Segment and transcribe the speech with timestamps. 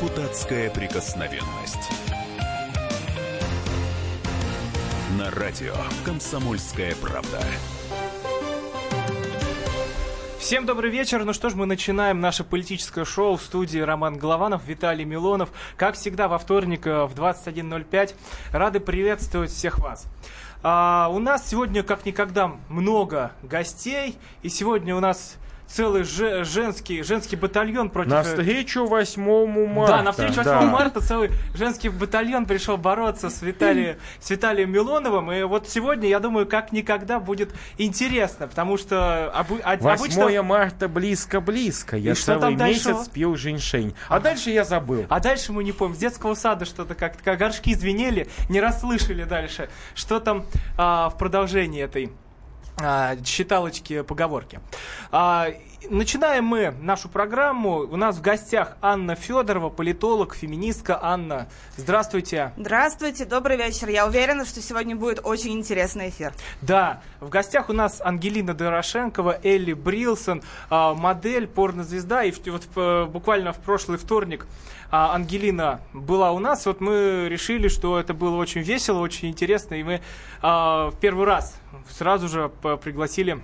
[0.00, 1.90] Депутатская прикосновенность.
[5.18, 5.74] На радио
[6.06, 7.38] «Комсомольская правда».
[10.38, 11.26] Всем добрый вечер.
[11.26, 15.50] Ну что ж, мы начинаем наше политическое шоу в студии Роман Голованов, Виталий Милонов.
[15.76, 18.14] Как всегда, во вторник э, в 21.05.
[18.52, 20.06] Рады приветствовать всех вас.
[20.62, 24.16] А, у нас сегодня, как никогда, много гостей.
[24.42, 25.36] И сегодня у нас
[25.70, 28.10] целый же, женский, женский батальон против...
[28.10, 29.96] На встречу 8 марта.
[29.96, 30.62] Да, на встречу 8 да.
[30.62, 35.30] марта целый женский батальон пришел бороться с, Виталием, с Виталием Милоновым.
[35.32, 40.42] И вот сегодня, я думаю, как никогда будет интересно, потому что об, 8 обычно...
[40.42, 41.96] марта близко-близко.
[41.96, 43.10] Я целый месяц дальше...
[43.12, 43.94] пил женьшень.
[44.08, 45.06] А, а дальше я забыл.
[45.08, 45.96] А дальше мы не помним.
[45.96, 49.68] С детского сада что-то как-то, как горшки звенели, не расслышали дальше.
[49.94, 50.46] Что там
[50.76, 52.10] а, в продолжении этой
[52.82, 54.60] а, считалочки, поговорки.
[55.10, 55.48] А,
[55.88, 57.78] начинаем мы нашу программу.
[57.78, 60.98] У нас в гостях Анна Федорова, политолог, феминистка.
[61.02, 62.52] Анна, здравствуйте.
[62.56, 63.88] Здравствуйте, добрый вечер.
[63.88, 66.32] Я уверена, что сегодня будет очень интересный эфир.
[66.60, 72.24] Да, в гостях у нас Ангелина Дорошенкова, Элли Брилсон, а, модель, порнозвезда.
[72.24, 72.66] И вот
[73.08, 74.46] буквально в прошлый вторник
[74.92, 79.74] а Ангелина была у нас, вот мы решили, что это было очень весело, очень интересно,
[79.74, 80.00] и мы
[80.42, 81.54] а, в первый раз
[81.90, 82.50] сразу же
[82.82, 83.40] пригласили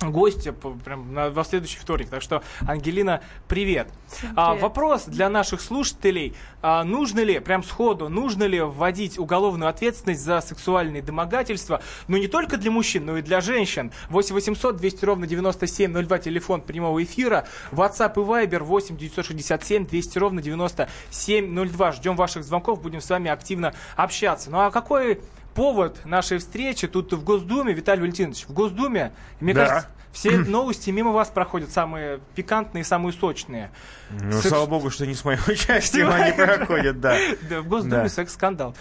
[0.00, 2.08] гостя прям на, во следующий вторник.
[2.08, 3.88] Так что, Ангелина, привет.
[4.36, 6.34] А, вопрос для наших слушателей.
[6.62, 12.28] А, нужно ли, прям сходу, нужно ли вводить уголовную ответственность за сексуальные домогательства, ну не
[12.28, 13.92] только для мужчин, но и для женщин?
[14.10, 17.46] 8 800 200 ровно 9702, телефон прямого эфира.
[17.72, 21.92] WhatsApp и Viber 8 967 200 ровно 9702.
[21.92, 24.50] Ждем ваших звонков, будем с вами активно общаться.
[24.50, 25.20] Ну а какой
[25.54, 29.66] повод нашей встречи тут в Госдуме, Виталий Валентинович, в Госдуме, мне да.
[29.66, 33.70] кажется, все новости мимо вас проходят, самые пикантные, самые сочные.
[34.10, 34.48] Ну, Секс...
[34.48, 37.16] слава богу, что не с моим участием они проходят, да.
[37.48, 38.76] Да, в Госдуме секс-скандал.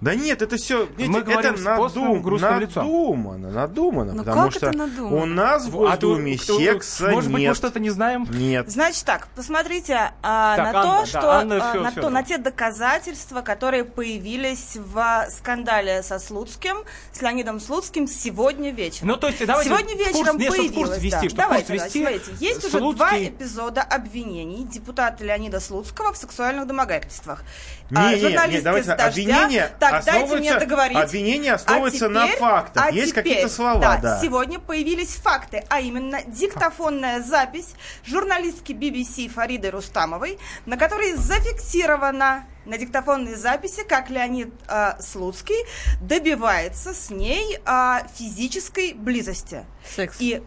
[0.00, 4.72] Да нет, это все мы это говорим надум, грустным надумано, надумано, Но ну потому что
[4.72, 5.16] надумано?
[5.16, 8.26] у нас в Госдуме а секса может быть, мы что-то не знаем?
[8.30, 8.70] Нет.
[8.70, 12.22] Значит так, посмотрите а, так, на Анна, то, что да, Анна, а, на, то, на
[12.22, 16.78] те доказательства, которые появились в скандале со Слуцким,
[17.12, 19.08] с Леонидом Слуцким сегодня вечером.
[19.08, 20.74] Ну то есть давайте сегодня вечером курс, появилось.
[20.74, 21.42] Курс вести, да.
[21.44, 22.78] Давайте, курс вести, давайте, смотрите, есть Слуцкий...
[22.80, 27.44] уже два эпизода обвинений депутата Леонида Слуцкого в сексуальных домогательствах.
[27.90, 30.96] Не, а, не, не, давайте обвинения так, дайте мне договорить.
[30.96, 32.84] Обвинение основывается а теперь, на фактах.
[32.86, 34.20] А Есть какие-то слова, да, да.
[34.20, 37.74] Сегодня появились факты, а именно диктофонная запись
[38.04, 45.66] журналистки BBC Фариды Рустамовой, на которой зафиксирована на диктофонной записи, как Леонид э, Слуцкий
[46.00, 49.66] добивается с ней э, физической близости.
[49.94, 50.16] Секс.
[50.18, 50.42] И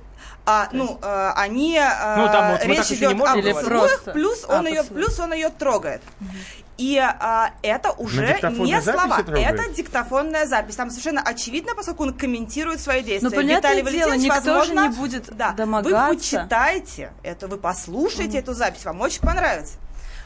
[0.45, 4.67] а, ну, э, они э, ну, там вот речь идет об поцелуях, плюс а, он
[4.67, 6.01] ее, плюс он ее трогает.
[6.21, 6.29] Угу.
[6.77, 10.75] И а, это уже не слова, это диктофонная запись.
[10.75, 13.29] Там совершенно очевидно, поскольку он комментирует свои действия.
[13.29, 16.09] Но, Виталий дело, никто возможно, же не будет да, домогаться.
[16.09, 18.41] Вы почитайте это, вы послушайте mm.
[18.41, 19.73] эту запись, вам очень понравится.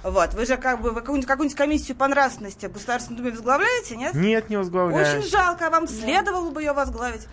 [0.03, 0.33] Вот.
[0.33, 4.13] Вы же как бы какую-нибудь, какую комиссию по нравственности в Государственной Думе возглавляете, нет?
[4.13, 5.19] Нет, не возглавляю.
[5.19, 7.27] Очень жалко, а вам следовало бы ее возглавить.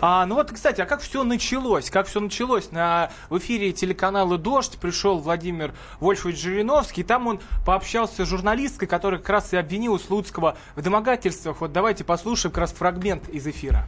[0.00, 1.90] А, ну вот, кстати, а как все началось?
[1.90, 2.70] Как все началось?
[2.72, 9.20] На, в эфире телеканала «Дождь» пришел Владимир Вольфович Жириновский, там он пообщался с журналисткой, которая
[9.20, 11.60] как раз и обвинила Слуцкого в домогательствах.
[11.60, 13.86] Вот давайте послушаем как раз фрагмент из эфира.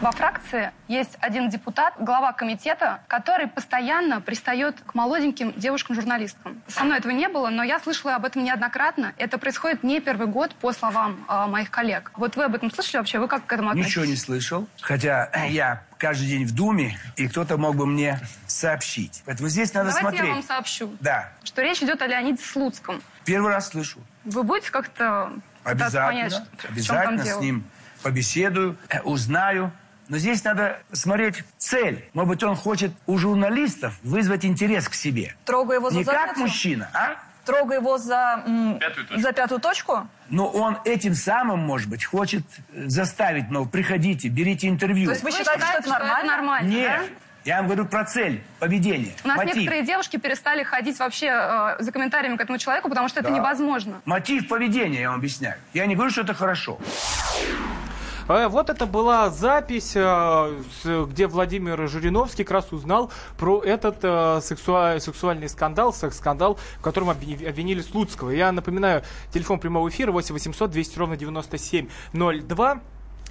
[0.00, 6.62] Во фракции есть один депутат, глава комитета, который постоянно пристает к молоденьким девушкам-журналисткам.
[6.68, 9.12] Со мной этого не было, но я слышала об этом неоднократно.
[9.18, 12.12] Это происходит не первый год, по словам э, моих коллег.
[12.16, 13.18] Вот вы об этом слышали вообще?
[13.18, 13.94] Вы как к этому относитесь?
[13.94, 14.66] Ничего не слышал.
[14.80, 19.22] Хотя я каждый день в Думе, и кто-то мог бы мне сообщить.
[19.26, 20.28] Поэтому здесь надо Давайте смотреть.
[20.28, 20.96] я вам сообщу.
[21.00, 21.28] Да.
[21.44, 23.02] Что речь идет о Леониде Слуцком.
[23.26, 24.00] Первый раз слышу.
[24.24, 25.30] Вы будете как-то
[25.62, 27.64] Обязательно, понять, обязательно с ним
[28.02, 29.72] побеседую, э, узнаю,
[30.10, 32.04] но здесь надо смотреть цель.
[32.14, 35.34] Может быть, он хочет у журналистов вызвать интерес к себе.
[35.44, 37.16] Трогая его за Не как мужчина, а?
[37.46, 38.44] Трогая его за,
[38.78, 40.08] пятую за пятую точку?
[40.28, 42.42] Но он этим самым, может быть, хочет
[42.74, 45.06] заставить, ну, приходите, берите интервью.
[45.06, 46.18] То есть вы, вы считаете, что это нормально?
[46.18, 47.00] Это нормально Нет.
[47.00, 47.14] Да?
[47.44, 49.12] Я вам говорю про цель поведения.
[49.24, 49.54] У нас мотив.
[49.56, 53.28] некоторые девушки перестали ходить вообще э, за комментариями к этому человеку, потому что да.
[53.28, 54.02] это невозможно.
[54.04, 55.56] Мотив поведения, я вам объясняю.
[55.72, 56.78] Я не говорю, что это хорошо.
[58.30, 60.62] Э, вот это была запись, э,
[61.08, 67.80] где Владимир Жириновский как раз узнал про этот э, сексуальный скандал, секс-скандал, в котором обвинили
[67.80, 68.30] Слуцкого.
[68.30, 72.80] Я напоминаю, телефон прямого эфира 8 800 200 ровно 9702.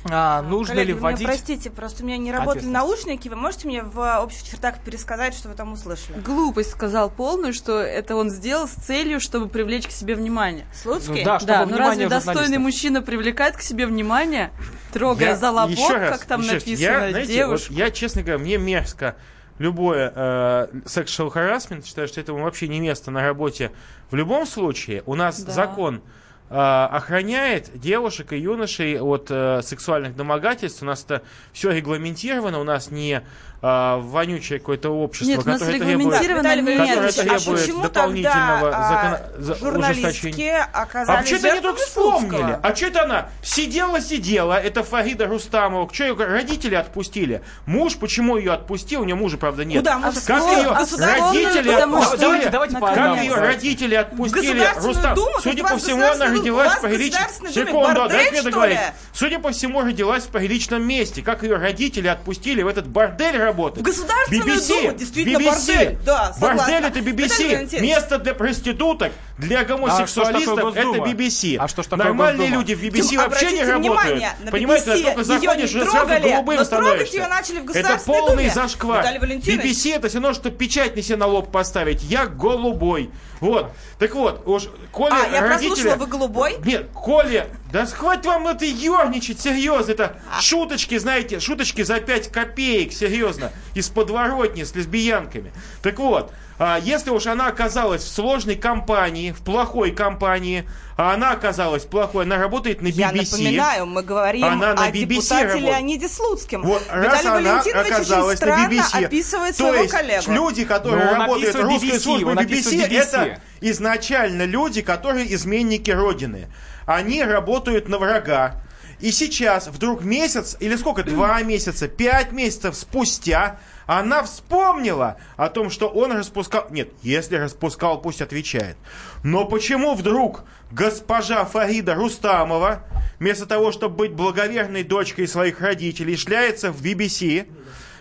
[0.05, 1.19] А, нужно Коллеги, ли вводить...
[1.21, 3.27] Меня, простите, просто у меня не работали наушники.
[3.27, 6.19] Вы можете мне в общих чертах пересказать, что вы там услышали?
[6.19, 10.65] Глупость сказал полную, что это он сделал с целью, чтобы привлечь к себе внимание.
[10.73, 11.19] Слуцкий?
[11.19, 14.51] Ну, да, да, но разве достойный мужчина привлекает к себе внимание,
[14.93, 17.73] трогая я, за лобок, раз, как там написано, я, знаете, девушку?
[17.73, 19.15] Вот я, честно говоря, мне мерзко
[19.57, 23.71] любое э, sexual harassment, считаю, что этому вообще не место на работе.
[24.09, 25.51] В любом случае, у нас да.
[25.51, 26.01] закон
[26.49, 30.81] охраняет девушек и юношей от э, сексуальных домогательств.
[30.81, 31.21] У нас это
[31.53, 33.21] все регламентировано, у нас не
[33.61, 39.83] э, вонючее какое-то общество, нет, которое требует, которое требует а дополнительного тогда, закон...
[39.83, 40.69] а, ужесточения.
[40.73, 42.59] А что это они только вспомнили?
[42.61, 47.41] А что это она сидела-сидела, это Фарида Рустамова, что ее родители отпустили?
[47.65, 49.01] Муж, почему ее отпустил?
[49.01, 49.79] У нее мужа, правда, нет.
[49.79, 49.99] Куда?
[49.99, 52.19] Муж как ее родители отпустили?
[52.19, 55.17] Давайте, давайте как ее родители отпустили Рустам?
[55.41, 57.29] Судя по всему, она родилась в приличном...
[57.51, 58.79] Секунду, дайте мне договорить.
[59.13, 61.21] Судя по всему, родилась в приличном месте.
[61.21, 63.81] Как ее родители отпустили в этот бордель работать?
[63.81, 65.67] В Государственную BBC, Думу, действительно, BBC.
[65.67, 65.97] бордель.
[66.05, 67.81] Да, Бордель это BBC.
[67.81, 71.57] Место для проституток, для гомосексуалистов а это BBC.
[71.57, 74.23] А что ж Нормальные люди в BBC вообще не работают.
[74.51, 77.27] Понимаете, только заходишь и сразу голубым становишься.
[77.73, 79.05] Это полный зашквар.
[79.05, 82.03] BBC это все равно, что печать не себе на лоб поставить.
[82.03, 83.09] Я голубой.
[83.39, 83.71] Вот.
[83.99, 85.69] Так вот, уж Коля А, я родители...
[85.69, 86.57] прослушала, вы голубой?
[86.65, 89.91] Нет, Коля, да хватит вам это ерничать, серьезно.
[89.91, 90.41] Это а.
[90.41, 95.53] шуточки, знаете, шуточки за 5 копеек, серьезно, из подворотни с лесбиянками.
[95.81, 96.33] Так вот, а
[96.81, 100.67] если уж она оказалась в сложной компании, в плохой компании,
[100.97, 102.93] а она оказалась плохой, она работает на BBC.
[102.95, 105.65] Я напоминаю, мы говорим она на о BBC депутате работает.
[105.65, 106.63] Леониде Слуцким.
[106.63, 110.31] Вот, раз она оказалась на BBC, описывает то своего есть коллегу.
[110.31, 115.91] люди, которые Но работают в русской BBC, службе BBC, BBC, это изначально люди, которые изменники
[115.91, 116.47] Родины.
[116.85, 118.55] Они работают на врага.
[118.99, 123.59] И сейчас, вдруг месяц, или сколько, два месяца, пять месяцев спустя,
[123.97, 126.67] она вспомнила о том, что он распускал...
[126.69, 128.77] Нет, если распускал, пусть отвечает.
[129.23, 132.83] Но почему вдруг госпожа Фарида Рустамова,
[133.17, 137.47] вместо того, чтобы быть благоверной дочкой своих родителей, шляется в BBC,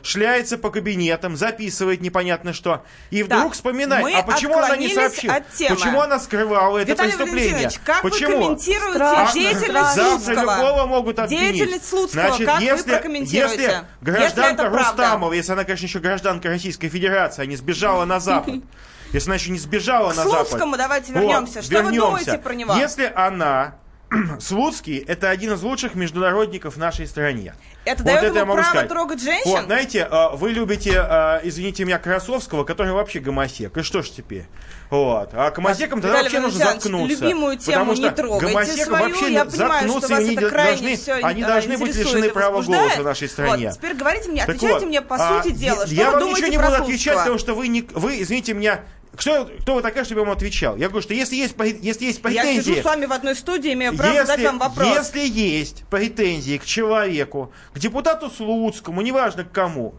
[0.02, 5.42] шляется по кабинетам, записывает непонятно что, и вдруг так, вспоминает, а почему она не сообщила?
[5.68, 7.70] Почему она скрывала это Виталий преступление?
[7.84, 8.38] как почему?
[8.38, 9.40] вы комментируете Страшно.
[9.40, 11.54] деятельность Завтра любого могут обвинить.
[11.54, 13.62] Деятельность Слуцкого, Значит, как если, вы прокомментируете?
[13.62, 18.20] Если гражданка если Рустамова, если она, конечно, еще гражданка Российской Федерации, а не сбежала на
[18.20, 18.56] Запад,
[19.12, 20.48] если она еще не сбежала К на Запад.
[20.48, 21.54] Слуцкому давайте вернемся.
[21.56, 21.90] Вот, что вернемся.
[21.90, 22.74] вы думаете про него?
[22.74, 23.78] Если она
[24.40, 27.54] Слуцкий– это один из лучших международников в нашей стране.
[27.84, 28.88] Это вот дает это ему право сказать.
[28.88, 29.50] трогать женщин?
[29.50, 33.76] Вот, знаете, а, вы любите, а, извините меня, Красовского, который вообще гомосек.
[33.76, 34.46] И что ж теперь?
[34.90, 35.30] Вот.
[35.32, 37.24] А гомосекам тогда вообще нужно заткнуться.
[37.24, 39.08] любимую тему потому не трогайте гомосекам свою.
[39.08, 43.04] вообще Я понимаю, что вас это должны, все они должны быть лишены права голоса в
[43.04, 43.68] нашей стране.
[43.68, 45.86] Вот, теперь говорите мне, отвечайте вот, мне по а, сути дела.
[45.86, 48.80] Что я вам ничего не буду отвечать, потому что вы, не, вы извините меня,
[49.18, 50.76] кто, кто вы такая, чтобы я вам отвечал?
[50.76, 52.56] Я говорю, что если есть, если есть претензии...
[52.56, 54.86] Я сижу с вами в одной студии, имею право если, задать вам вопрос.
[54.86, 59.94] Если есть претензии к человеку, к депутату Слуцкому, неважно к кому,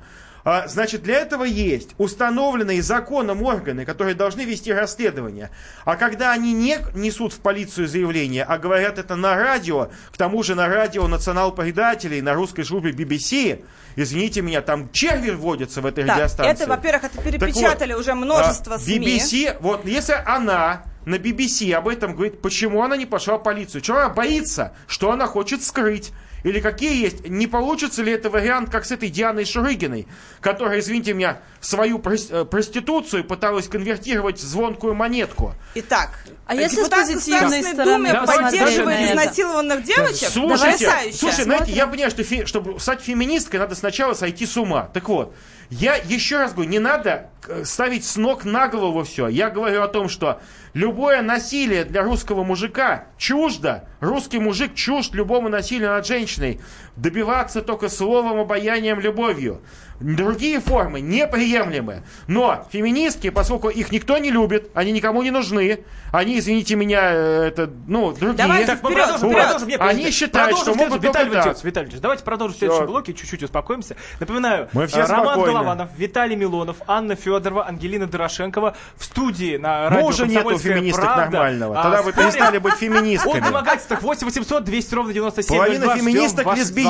[0.68, 5.50] Значит, для этого есть установленные законом органы, которые должны вести расследование.
[5.86, 10.44] А когда они не несут в полицию заявление, а говорят это на радио, к тому
[10.44, 13.64] же на радио национал-предателей, на русской службе BBC,
[13.96, 16.64] извините меня, там черви вводятся в этой да, радиостанции.
[16.64, 18.98] Это, во-первых, это перепечатали вот, уже множество а, СМИ.
[18.98, 23.82] BBC, вот если она на BBC об этом говорит, почему она не пошла в полицию,
[23.82, 26.12] чего она боится, что она хочет скрыть.
[26.44, 27.28] Или какие есть?
[27.28, 30.08] Не получится ли это вариант, как с этой Дианой Шурыгиной,
[30.42, 35.54] которая, извините меня, свою э, проституцию пыталась конвертировать в звонкую монетку?
[35.76, 36.12] Итак,
[36.46, 40.30] а если с позитивной стороны Думе поддерживает изнасилованных девочек?
[40.30, 44.90] Слушайте, слушайте, знаете, я понимаю, что фи, чтобы стать феминисткой, надо сначала сойти с ума.
[44.94, 45.36] Так вот,
[45.70, 47.30] я еще раз говорю, не надо
[47.64, 49.28] ставить с ног на голову все.
[49.28, 50.42] Я говорю о том, что
[50.74, 53.88] любое насилие для русского мужика чуждо.
[54.00, 56.62] Русский мужик чужд любому насилию над женщиной.
[57.00, 59.62] Добиваться только словом, обаянием, любовью.
[60.00, 62.04] Другие формы неприемлемы.
[62.28, 67.48] Но феминистки, поскольку их никто не любит, они никому не нужны, они, извините меня, э,
[67.48, 68.38] это, ну, другие.
[68.38, 69.38] Давайте так, вперед, продолжим, вот.
[69.38, 69.70] продолжим.
[69.82, 73.98] Они считают, что могут Виталий Валентинович, Виталий давайте продолжим в следующем блоке, чуть-чуть успокоимся.
[74.20, 75.52] Напоминаю, Мы все Роман спокойны.
[75.52, 81.32] Голованов, Виталий Милонов, Анна Федорова, Ангелина Дорошенкова в студии на радио Мужа нету феминисток правда.
[81.32, 81.76] нормального.
[81.76, 83.40] Тогда а, вы перестали быть феминистками.
[83.40, 86.89] О домогательствах 8 800 200 ровно 97 Половина феминисток лесбиянки.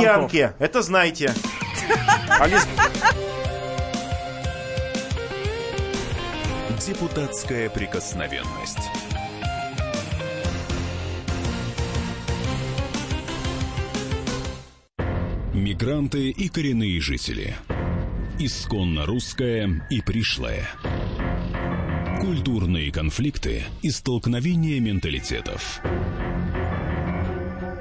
[0.59, 1.33] Это знайте.
[2.41, 2.47] А
[6.87, 8.79] Депутатская прикосновенность.
[15.53, 17.55] Мигранты и коренные жители.
[18.39, 20.69] Исконно русская и пришлая.
[22.21, 25.81] Культурные конфликты и столкновения менталитетов.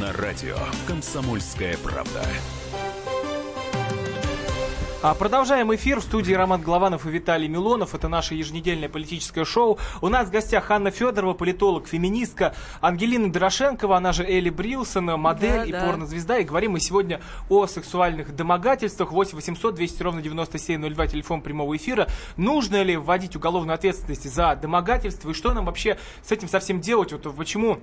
[0.00, 2.22] На радио «Комсомольская правда».
[5.02, 7.96] А продолжаем эфир в студии Роман Голованов и Виталий Милонов.
[7.96, 9.78] Это наше еженедельное политическое шоу.
[10.00, 15.58] У нас в гостях Анна Федорова, политолог, феминистка, Ангелина Дорошенкова, она же Элли Брилсон, модель
[15.58, 15.86] да, и да.
[15.86, 16.38] порнозвезда.
[16.38, 19.10] И говорим мы сегодня о сексуальных домогательствах.
[19.10, 22.06] 8 800 200 ровно 9702, телефон прямого эфира.
[22.36, 25.30] Нужно ли вводить уголовную ответственность за домогательство?
[25.30, 27.12] И что нам вообще с этим совсем делать?
[27.12, 27.80] Вот почему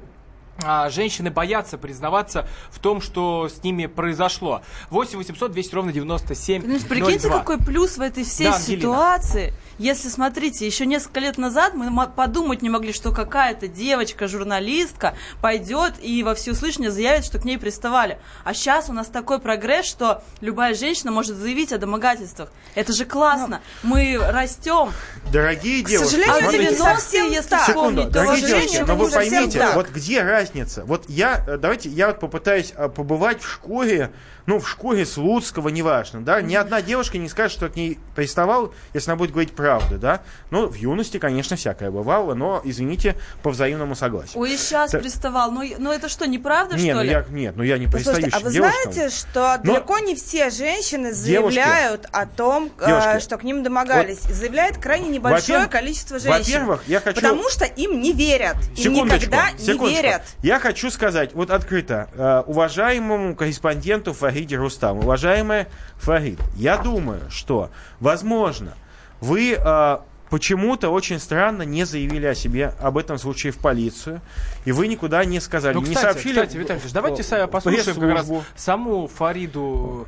[0.89, 4.61] женщины боятся признаваться в том, что с ними произошло.
[4.89, 9.53] 8 800 200 ровно 97 ну, Прикиньте, какой плюс в этой всей да, ситуации.
[9.77, 15.95] Если, смотрите, еще несколько лет назад мы подумать не могли, что какая-то девочка, журналистка пойдет
[16.01, 18.17] и во всеуслышание заявит, что к ней приставали.
[18.43, 22.51] А сейчас у нас такой прогресс, что любая женщина может заявить о домогательствах.
[22.73, 23.61] Это же классно.
[23.83, 23.95] Но...
[23.95, 24.91] Мы растем.
[25.31, 29.89] Дорогие девушки, к сожалению, это 90-е, если секунду, вспомнить, дорогие девушки, но вы поймите, вот
[29.89, 30.85] где разница?
[30.85, 34.11] Вот я, э, давайте, я вот попытаюсь э, побывать в школе
[34.45, 38.73] ну, в школе Слуцкого, неважно, да, ни одна девушка не скажет, что к ней приставал,
[38.93, 40.21] если она будет говорить правду, да.
[40.51, 44.39] Ну, в юности, конечно, всякое бывало, но, извините, по взаимному согласию.
[44.39, 44.99] Ой, сейчас Т...
[44.99, 47.09] приставал, ну, ну это что, неправда, нет, что ну, ли?
[47.09, 48.93] Я, нет, ну я не пристаю а вы девушкам.
[48.93, 49.73] знаете, что но...
[49.73, 54.21] далеко не все женщины заявляют девушки, о том, э, девушки, что к ним домогались.
[54.23, 56.53] Вот, Заявляет крайне небольшое количество женщин.
[56.53, 57.15] Во-первых, я хочу...
[57.15, 58.55] Потому что им не верят.
[58.75, 60.21] Им никогда не верят.
[60.41, 67.69] Я хочу сказать, вот открыто, э, уважаемому корреспонденту Фариде Рустаму, уважаемая Фарид, я думаю, что,
[68.01, 68.73] возможно,
[69.21, 69.97] вы э,
[70.29, 74.19] почему-то очень странно не заявили о себе об этом случае в полицию,
[74.65, 76.33] и вы никуда не сказали, ну, кстати, не сообщили.
[76.33, 80.05] Кстати, Виталий давайте послушаем как раз саму Фариду,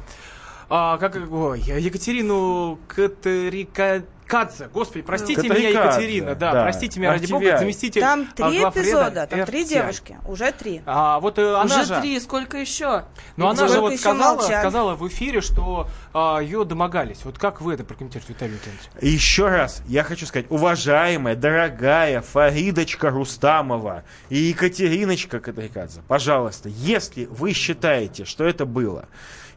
[0.69, 7.31] а, как, ой, Екатерину Катерика Кадзе, господи, простите меня, Екатерина, да, да, простите меня, ради
[7.31, 10.81] бога, заместитель Там три эпизода, там три девушки, уже три.
[10.85, 12.01] А, вот э, она уже же...
[12.01, 13.05] три, сколько еще?
[13.37, 17.19] Но она же вот сказала, сказала в эфире, что а, ее домогались.
[17.23, 18.81] Вот как вы это прокомментируете, Виталий Витальевич?
[19.01, 27.53] Еще раз, я хочу сказать, уважаемая, дорогая Фаридочка Рустамова и Екатериночка Кадрикадзе, пожалуйста, если вы
[27.53, 29.07] считаете, что это было,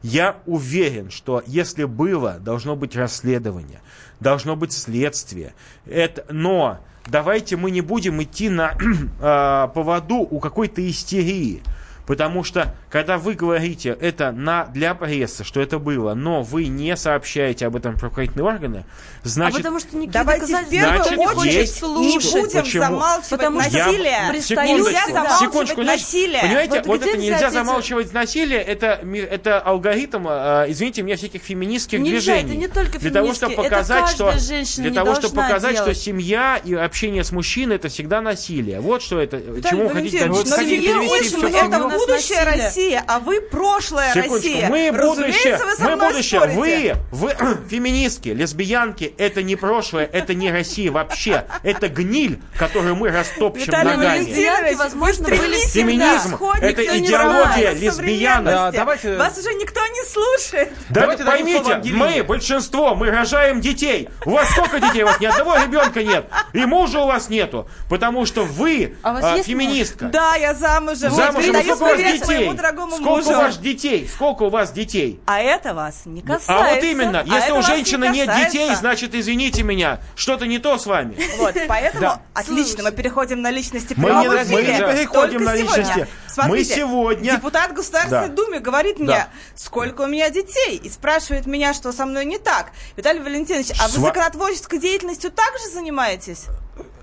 [0.02, 3.80] я уверен, что если было, должно быть расследование
[4.20, 5.54] должно быть следствие.
[5.86, 8.72] Это, но давайте мы не будем идти на
[9.20, 11.62] э, поводу у какой-то истерии.
[12.10, 16.96] Потому что, когда вы говорите это на, для прессы, что это было, но вы не
[16.96, 18.84] сообщаете об этом правоохранительные органы,
[19.22, 19.54] значит...
[19.54, 22.82] А потому что никакие Давайте в первую значит, очередь есть, не будем почему?
[22.82, 24.10] замалчивать потому насилие.
[24.10, 26.40] Я, секундочку, нельзя замалчивать секундочку, насилие.
[26.42, 27.52] Понимаете, вот, вот это нельзя эти...
[27.54, 28.86] замалчивать насилие, это,
[29.30, 32.50] это алгоритм, э, извините меня, всяких феминистских нельзя, движений.
[32.50, 34.34] это не только для того, чтобы показать, что
[34.78, 35.96] Для того, чтобы показать, делать.
[35.96, 38.80] что семья и общение с мужчиной это всегда насилие.
[38.80, 44.12] Вот что это, Виталий чему хотите, но хотите перевести все будущее Россия, а вы прошлое
[44.12, 44.34] Секундочку.
[44.34, 44.68] Россия.
[44.68, 46.40] Мы будущее, вы со мы будущее.
[46.40, 46.96] Спорите.
[47.10, 51.44] Вы, вы феминистки, лесбиянки, это не прошлое, это не Россия вообще.
[51.62, 54.18] Это гниль, которую мы растопчем Виталий ногами.
[54.18, 58.52] Валентинович, возможно, были Феминизм– это идеология лесбиянок.
[58.52, 59.16] Да, давайте...
[59.16, 60.72] Вас уже никто не слушает.
[60.88, 64.08] Да, давайте поймите, мы большинство, мы рожаем детей.
[64.24, 65.02] У вас сколько детей?
[65.02, 66.26] У вас ни одного ребенка нет.
[66.52, 67.68] И мужа у вас нету.
[67.88, 70.06] Потому что вы а а, феминистка.
[70.06, 71.10] Да, я замужем.
[71.10, 71.54] Замужем.
[71.54, 72.56] Вот, сколько вас детей?
[72.56, 73.30] Сколько мужу.
[73.30, 74.08] у вас детей?
[74.08, 75.20] Сколько у вас детей?
[75.26, 76.54] А это вас не касается.
[76.54, 80.58] А вот именно, если а у женщины не нет детей, значит, извините меня, что-то не
[80.58, 81.16] то с вами.
[81.38, 82.22] Вот, поэтому да.
[82.34, 86.06] отлично, мы переходим на личности мы не, мы не переходим на личности.
[86.26, 87.32] Смотрите, мы сегодня...
[87.36, 88.34] депутат Государственной да.
[88.34, 89.28] Думы говорит мне, да.
[89.54, 92.72] сколько у меня детей, и спрашивает меня, что со мной не так.
[92.96, 96.46] Виталий Валентинович, а вы законотворческой деятельностью также занимаетесь?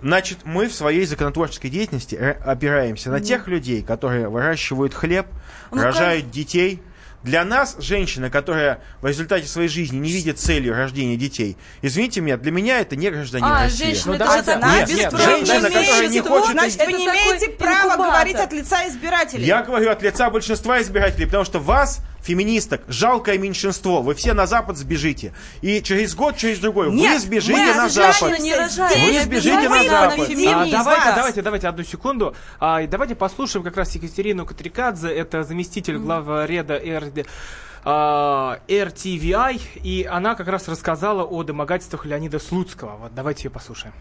[0.02, 5.28] Значит, мы в своей законотворческой деятельности опираемся на тех людей, которые выращивают хлеб,
[5.72, 6.34] ну, рожают как...
[6.34, 6.82] детей,
[7.24, 12.38] для нас, женщина, которая в результате своей жизни не видит целью рождения детей, извините меня,
[12.38, 13.86] для меня это не гражданин а, России.
[13.86, 16.52] Женщина, ну, давайте, она нет, нет, женщина, которая не хочет...
[16.52, 19.46] Значит, вы не имеете права говорить от лица избирателей.
[19.46, 24.02] Я говорю от лица большинства избирателей, потому что вас феминисток, жалкое меньшинство.
[24.02, 25.34] Вы все на Запад сбежите.
[25.62, 28.40] И через год, через другой Нет, вы сбежите мы на Запад.
[28.40, 28.54] не.
[28.54, 30.28] Вы сбежите на Запад.
[30.28, 32.36] А, давайте, давайте, давайте одну секунду.
[32.60, 37.26] А, давайте послушаем как раз Екатерину Катрикадзе, это заместитель главреда РД.
[37.86, 42.98] а, RTVI, и она как раз рассказала о домогательствах Леонида Слуцкого.
[42.98, 43.94] Вот давайте ее послушаем.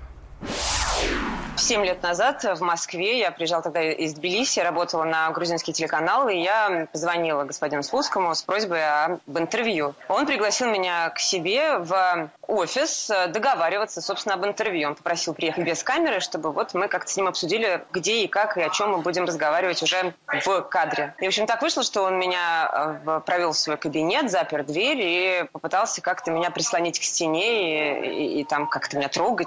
[1.67, 6.37] Семь лет назад в Москве, я приезжала тогда из Тбилиси, работала на грузинский телеканал, и
[6.37, 9.97] я позвонила господину Слуцкому с просьбой об интервью.
[10.07, 14.89] Он пригласил меня к себе в офис э, договариваться, собственно, об интервью.
[14.89, 18.57] Он попросил приехать без камеры, чтобы вот мы как-то с ним обсудили, где и как,
[18.57, 21.15] и о чем мы будем разговаривать уже в кадре.
[21.21, 24.99] И, в общем, так вышло, что он меня э, провел в свой кабинет, запер дверь
[25.01, 29.47] и попытался как-то меня прислонить к стене и, и- и там как-то меня трогать.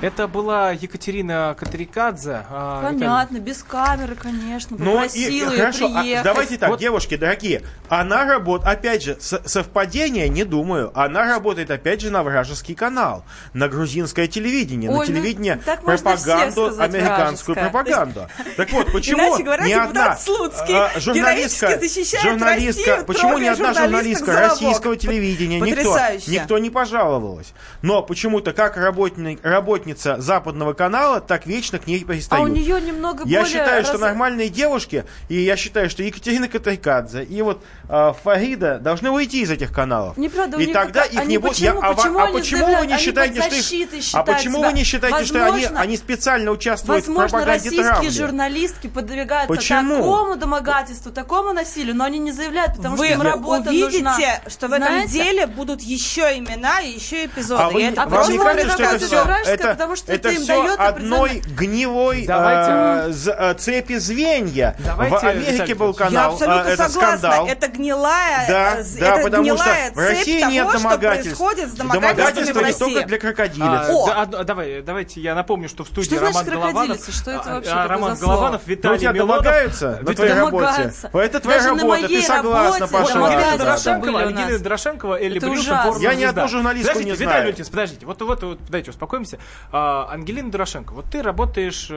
[0.00, 2.44] Это была Екатерина Катрикадзе.
[2.50, 4.76] а, Понятно, без камеры, конечно.
[4.78, 6.24] Ну и хорошо, а приехать.
[6.24, 12.00] давайте так, Вот- девушки дорогие, она работает, опять же, совпадение, не думаю, она работает опять
[12.00, 13.24] же на вражеский канал,
[13.54, 17.70] на грузинское телевидение, Ой, на ну, телевидение можно пропаганду, сказать, американскую вражеское.
[17.70, 18.28] пропаганду.
[18.56, 21.80] Так вот, почему говоря, ни одна а, журналистка,
[22.22, 26.30] журналистка, Россию, почему ни одна журналистка российского телевидения, никто, Потрясающе.
[26.30, 27.52] никто не пожаловалась.
[27.82, 32.48] Но почему-то как работни- работница западного канала, так вечно к ней А пристают.
[32.48, 33.52] у нее немного Я более...
[33.52, 38.78] считаю, что раз- нормальные девушки, и я считаю, что Екатерина Катайкадзе и вот а, Фарида
[38.78, 40.16] должны уйти из этих каналов.
[40.16, 41.56] Неправда, и тогда их они не будет.
[41.80, 42.86] Почему- а, ва- почему а они почему вы заявляют?
[42.88, 44.04] не Они считаете, под что их...
[44.14, 44.68] А почему себя.
[44.68, 48.08] вы не считаете, что они, Возможно- они специально участвуют в Возможно, пропаганде российские травли?
[48.10, 49.96] журналистки подвигаются Почему?
[49.96, 54.16] такому домогательству, такому насилию, но они не заявляют, потому Вы что им работа увидите, нужна.
[54.48, 55.12] что в этом Знаете?
[55.12, 57.62] деле будут еще имена и еще эпизоды.
[57.62, 60.12] А вы, не- А вам не почему кажется, вы что это все, это, Потому что
[60.12, 62.70] это это им все дает одной гнилой Давайте.
[63.10, 64.76] э, з- э, цепи звенья?
[64.84, 65.98] Давайте, в Америке был Витальевич.
[66.00, 67.18] Я канал, абсолютно э, это согласна.
[67.18, 67.46] скандал.
[67.48, 70.82] Это гнилая, Да, э, да, это потому что гнилая в России цепь нет того, что
[70.88, 71.38] домогательств.
[71.62, 73.04] Происходит с домогательствами в не только России.
[73.04, 73.68] для крокодилов.
[73.70, 74.06] А, О!
[74.06, 77.08] да, одно- давай, давайте я напомню, что в студии Что значит Роман Голованов.
[77.14, 78.16] Что это а, вообще а, Роман?
[78.18, 79.42] Голованов, Виталий тебя Милонов.
[79.44, 80.92] домогаются на Виталий- твоей работе?
[81.12, 83.18] Это твоя Даже работа, ты согласна, Паша.
[83.24, 84.58] Ангелина Дорошенкова, Ангелина.
[84.58, 85.94] Дорошенкова, Элли порнозвезда.
[86.00, 87.42] Я ни одну журналистку не Виталий знаю.
[87.42, 89.38] Валентинович, подождите, вот, вот, вот, дайте успокоимся.
[89.70, 91.94] А, Ангелина Дорошенко, вот ты работаешь, э,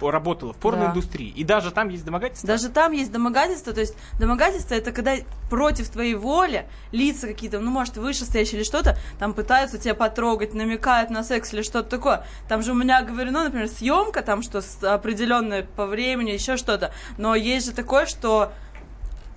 [0.00, 2.46] в- работала в порноиндустрии, и даже там есть домогательства?
[2.46, 5.14] Даже там есть домогательство, то есть домогательство это когда
[5.50, 11.10] против твоей воли лица какие-то, ну, может, вышестоящие или что-то, там пытаются тебя потрогать, намекают
[11.10, 12.24] на секс или что-то такое.
[12.48, 16.92] Там же у меня говорено, например, съемка, там что определенная по времени, еще что-то.
[17.18, 18.52] Но есть же такое, что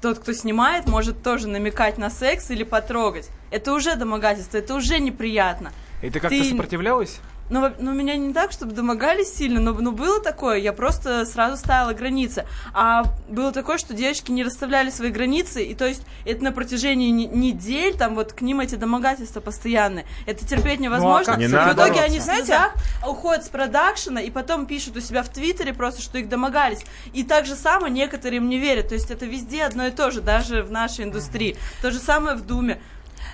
[0.02, 3.30] тот, кто снимает, может тоже намекать на секс или потрогать.
[3.52, 5.72] Это уже домогательство, это уже неприятно.
[6.02, 7.20] И ты как-то ты- сопротивлялась?
[7.50, 11.26] Ну, во- ну, меня не так, чтобы домогались сильно, но, но было такое, я просто
[11.26, 12.46] сразу ставила границы.
[12.74, 17.12] А было такое, что девочки не расставляли свои границы, и то есть это на протяжении
[17.12, 20.06] не- недель, там вот к ним эти домогательства постоянные.
[20.26, 21.34] Это терпеть невозможно.
[21.34, 22.04] как Не в итоге бороться.
[22.04, 22.74] они в слезах
[23.08, 26.80] уходят с продакшена, и потом пишут у себя в Твиттере просто, что их домогались.
[27.14, 28.88] И так же самое некоторые им не верят.
[28.90, 31.56] То есть это везде одно и то же, даже в нашей индустрии.
[31.84, 32.82] То же самое в Думе.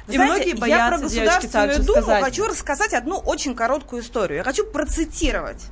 [0.07, 2.23] И Знаете, многие я боятся про девочки Государственную Думу сказать.
[2.23, 4.37] хочу рассказать одну очень короткую историю.
[4.39, 5.63] Я хочу процитировать.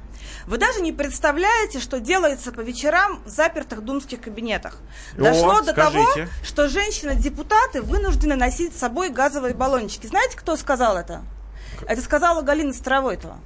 [0.45, 4.77] Вы даже не представляете, что делается по вечерам в запертых думских кабинетах.
[5.17, 6.05] О, Дошло до того,
[6.43, 10.07] что женщины-депутаты вынуждены носить с собой газовые баллончики.
[10.07, 11.21] Знаете, кто сказал это?
[11.87, 13.37] Это сказала Галина Старовойтова.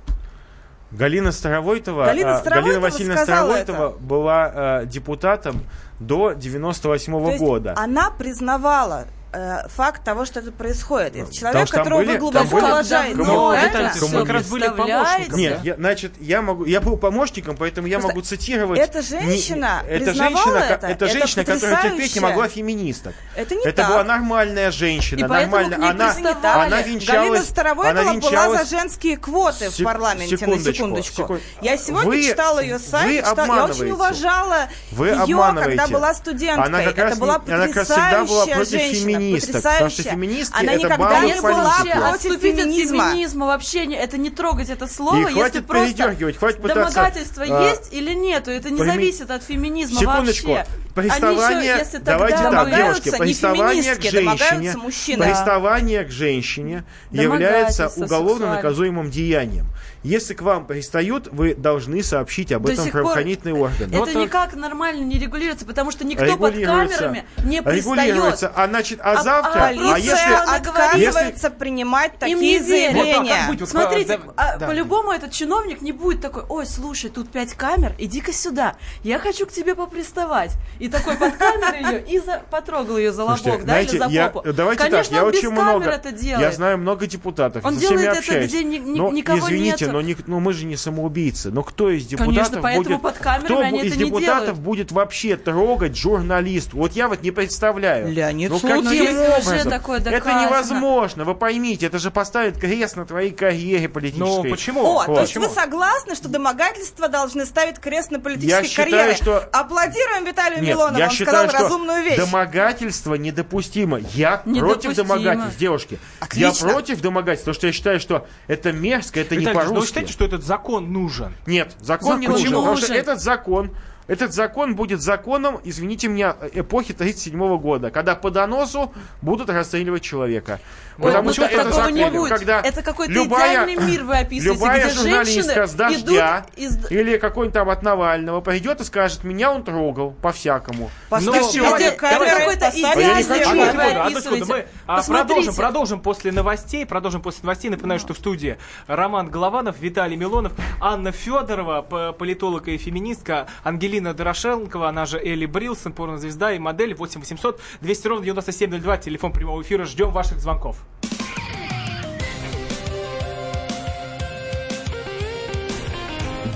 [0.91, 5.63] Галина Старовойтова, Галина а, Старовойтова Галина Васильевна Старовойтова была а, депутатом
[5.99, 7.73] до 98 То есть года.
[7.75, 11.15] она признавала э, факт того, что это происходит.
[11.15, 13.15] Это человек, Потому что там которого были- вы глубоко были- уважаете.
[13.15, 15.39] Но, это Виталий, всё мы как раз были помощником.
[15.39, 18.79] Нет, я, значит, я могу, я был помощником, поэтому я Просто могу цитировать.
[18.79, 20.87] эта не- женщина это признавала женщина, это?
[20.87, 23.13] это Это женщина, которая терпеть не могла феминисток.
[23.35, 23.87] Это не это так.
[23.89, 25.77] была нормальная женщина, И поэтому нормальная.
[25.77, 26.67] к ней Она, приставали.
[26.67, 27.45] она Галина венчалась.
[27.49, 31.15] Старовойтова она была венчалась- за женские квоты в парламенте, секундочку, на секундочку.
[31.23, 34.57] секунд- Я сегодня Вы- читала ее сайт, вы читала- я очень уважала
[34.91, 36.65] Вы ее, когда была студенткой.
[36.65, 39.63] Она как раз это была не- она как раз всегда была потрясающая против женщина, феминисток,
[39.63, 43.03] потому что феминистки Она это никогда не была против отступить феминизма.
[43.05, 46.62] от феминизма вообще не, это не трогать это слово, И если хватит просто передергивать, хватит
[46.62, 50.51] пытаться, домогательство а, есть или нету, это не пойми- зависит от феминизма Секундочку.
[50.51, 50.71] вообще.
[50.95, 58.56] Приставание, Они еще, если давайте так, девушки, приставание к женщине, приставание к женщине является уголовно
[58.56, 59.65] наказуемым деянием.
[60.03, 63.88] Если к вам пристают, вы должны сообщить об До этом пор правоохранительные органы.
[63.89, 64.21] Это Вот так.
[64.21, 68.10] никак нормально не регулируется, потому что никто под камерами не пристает.
[68.10, 68.51] Регулируется.
[68.53, 70.56] А значит, а, А- завтра, а а, если...
[70.58, 72.95] отказывается принимать Им такие не верят.
[72.95, 73.65] Вот, а заявления.
[73.65, 74.67] Смотрите, да, а, да.
[74.67, 79.45] по-любому этот чиновник не будет такой, ой, слушай, тут пять камер, иди-ка сюда, я хочу
[79.45, 80.51] к тебе поприставать.
[80.83, 84.09] И такой под камерой ее, и за, потрогал ее за лобок, да, знаете, или за
[84.09, 84.51] я, попу.
[84.51, 86.41] давайте Конечно, так, я он очень без много, это делает.
[86.41, 88.45] я знаю много депутатов, Он со всеми делает общаюсь.
[88.45, 89.93] это, где ни, ни, но, никого извините, нет.
[89.93, 91.51] но ну мы же не самоубийцы.
[91.51, 94.59] Но кто из депутатов Конечно, поэтому будет, под камерами кто они из это не депутатов
[94.59, 96.73] будет вообще трогать журналист?
[96.73, 98.11] Вот я вот не представляю.
[98.11, 98.99] Леонид ну Слуцкий.
[98.99, 99.69] каким образом?
[99.69, 101.23] такое это невозможно.
[101.23, 104.43] Вы поймите, это же поставит крест на твоей карьере политической.
[104.43, 104.81] Ну, почему?
[104.81, 105.05] О, Вот.
[105.05, 109.15] то есть вы согласны, что домогательства должны ставить крест на политической Я считаю, карьере?
[109.15, 112.17] что- Аплодируем Виталию Нет, Милонову, я он считаю, сказал что разумную вещь.
[112.17, 113.99] домогательство недопустимо.
[114.13, 114.95] Я против Недопустимо.
[114.95, 115.99] домогательств, девушки.
[116.33, 116.69] Я Отлично.
[116.69, 119.88] против домогательств, потому что я считаю, что это мерзко, это не Виталий, ну вы по-русски.
[119.89, 121.33] считаете, что этот закон нужен?
[121.45, 123.01] Нет, закон, не Закон нужен, не потому что нужен.
[123.01, 123.71] этот закон,
[124.07, 130.59] этот закон будет законом, извините меня, эпохи 37 года, когда по доносу будут расстреливать человека.
[130.99, 132.29] Ой, Потому что это такого не закон, будет.
[132.29, 136.57] когда Это какой-то любая- идеальный мир вы описываете, Любая где журналистка женщины с дождя идут
[136.57, 136.91] из...
[136.91, 140.91] или какой-нибудь там от Навального придет и скажет, меня он трогал по-всякому.
[141.09, 145.27] Поставьте Ну, камеры, какой-то поставьте я не идеальный мы а, Посмотрите.
[145.27, 147.71] продолжим, продолжим после новостей, продолжим после новостей.
[147.71, 151.81] Напоминаю, что в студии Роман Голованов, Виталий Милонов, Анна Федорова,
[152.17, 158.08] политолог и феминистка, Ангелина Дорошенкова, она же Элли Брилсон, порнозвезда и модель 8 800 200
[158.08, 159.86] ровно 9702, телефон прямого эфира.
[159.86, 160.77] Ждем ваших звонков.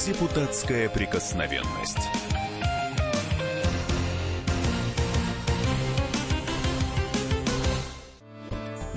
[0.06, 2.17] Депутатская прикосновенность.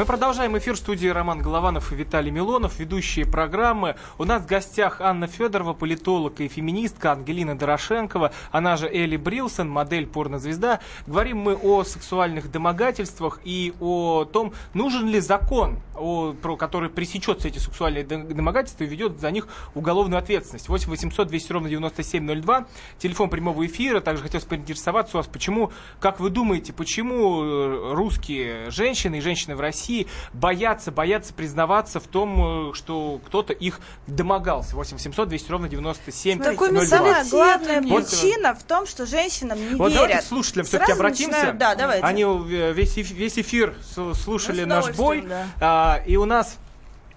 [0.00, 3.96] Мы продолжаем эфир в студии Роман Голованов и Виталий Милонов, ведущие программы.
[4.16, 9.68] У нас в гостях Анна Федорова, политолог и феминистка, Ангелина Дорошенкова, она же Элли Брилсон,
[9.68, 10.80] модель порнозвезда.
[11.06, 17.44] Говорим мы о сексуальных домогательствах и о том, нужен ли закон, о, про который пресечет
[17.44, 20.70] эти сексуальные домогательства и ведет за них уголовную ответственность.
[20.70, 24.00] 8 800 200 ровно 9702, телефон прямого эфира.
[24.00, 29.54] Также хотелось поинтересоваться у вас, почему, как вы думаете, почему э, русские женщины и женщины
[29.54, 29.89] в России
[30.32, 34.76] боятся, боятся признаваться в том, э, что кто-то их домогался.
[34.76, 36.86] 8 700 200 ровно 97 Такой 02.
[36.86, 40.24] Самая главная Вот, причина в том, что женщинам не Вот давайте верят.
[40.24, 41.30] к слушателям все-таки обратимся.
[41.32, 42.04] начинают- Да, давайте.
[42.04, 43.74] Они э, весь, эф- весь эфир
[44.14, 45.18] слушали Ну, наш бой.
[45.20, 46.56] удовольствием, А, и у нас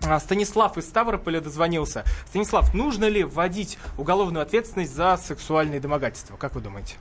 [0.05, 2.03] а, Станислав из Ставрополя дозвонился.
[2.27, 6.35] Станислав, нужно ли вводить уголовную ответственность за сексуальные домогательства?
[6.35, 6.95] Как вы думаете?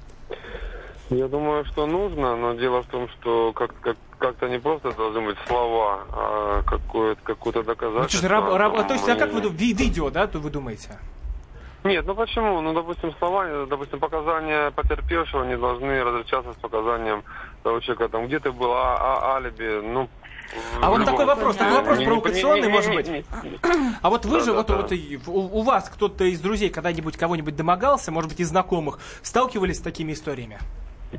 [1.13, 5.21] Я думаю, что нужно, но дело в том, что как, как, как-то не просто должны
[5.21, 8.21] быть слова, а какое-то, какое-то Ну, доказательство.
[8.21, 10.39] чё ж, раб- раб- Там то есть, а как вы думаете, ви- видео, да, то
[10.39, 10.99] вы думаете?
[11.85, 12.61] Нет, ну почему?
[12.61, 17.25] Ну, допустим, слова, допустим, показания потерпевшего не должны различаться с показанием
[17.63, 18.09] того человека.
[18.09, 20.09] Там, где ты был, а, а- алиби, ну...
[20.81, 23.25] А вот такой вопрос, такой вопрос провокационный, может быть.
[24.03, 24.93] А вот вы же, вот, вот
[25.27, 30.13] у вас кто-то из друзей когда-нибудь кого-нибудь домогался, может быть, из знакомых, сталкивались с такими
[30.13, 30.59] историями?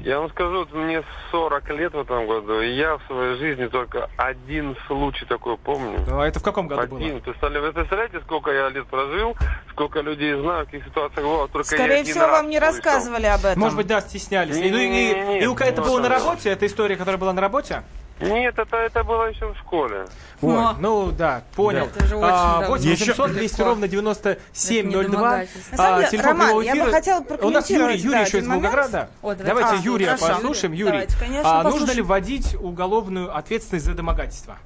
[0.01, 3.67] Я вам скажу, вот мне 40 лет в этом году, и я в своей жизни
[3.67, 5.99] только один случай такой помню.
[6.07, 7.11] Ну, а это в каком году Один.
[7.13, 7.19] было?
[7.19, 9.35] Представляете, вы представляете, сколько я лет прожил,
[9.69, 11.47] сколько людей знаю, в каких ситуациях бывало.
[11.47, 12.75] Только я Скорее один всего, вам не слышал.
[12.75, 13.59] рассказывали об этом.
[13.59, 14.57] Может быть, да, стеснялись.
[14.57, 16.49] И, ну, и- Не-не-не, и у кого это было на работе?
[16.49, 17.83] Это история, которая была на работе?
[18.19, 20.05] Нет, это, это было еще в школе.
[20.41, 20.75] Ой, О.
[20.79, 21.85] ну да, понял.
[21.85, 22.67] Это же очень А, давно.
[22.69, 23.69] 8 800 Еще- 200 легко.
[23.69, 25.03] ровно Это не 9702.
[25.03, 25.71] домогательство.
[25.71, 26.91] На самом А, телефон Роман, прямого я бы эфира.
[26.91, 28.47] хотела У нас Юрий, Юрий да, еще из.
[28.47, 29.09] Волгограда.
[29.21, 29.43] О, давайте.
[29.43, 30.27] Давайте А, Юрия хорошо.
[30.27, 30.73] послушаем.
[30.73, 31.97] Юрий, Давайте, конечно, а нужно послушаем.
[31.97, 34.57] ли вводить уголовную ответственность за домогательство?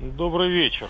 [0.00, 0.88] Добрый вечер.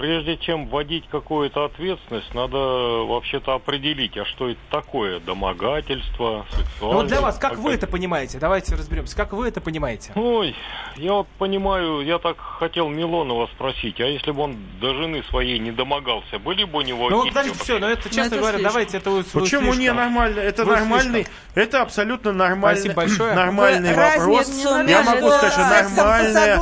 [0.00, 5.20] Прежде чем вводить какую-то ответственность, надо вообще-то определить, а что это такое?
[5.20, 6.96] Домогательство, Ну сексуальное.
[7.02, 8.38] вот для вас, как вы это понимаете?
[8.38, 9.14] Давайте разберемся.
[9.14, 10.12] Как вы это понимаете?
[10.14, 10.56] Ой,
[10.96, 15.58] я вот понимаю, я так хотел Милонова спросить, а если бы он до жены своей
[15.58, 18.56] не домогался, были бы у него Ну, какие-то подождите, все, но это, честно это говоря,
[18.56, 18.72] слишком.
[18.72, 19.96] давайте это вот Почему не слишком.
[19.98, 20.40] нормально?
[20.40, 21.34] Это Вы нормальный, слишком.
[21.56, 23.34] это абсолютно нормальный, Спасибо большое.
[23.34, 24.48] нормальный Вы вопрос.
[24.48, 26.56] разницу Я могу сказать, что нормальная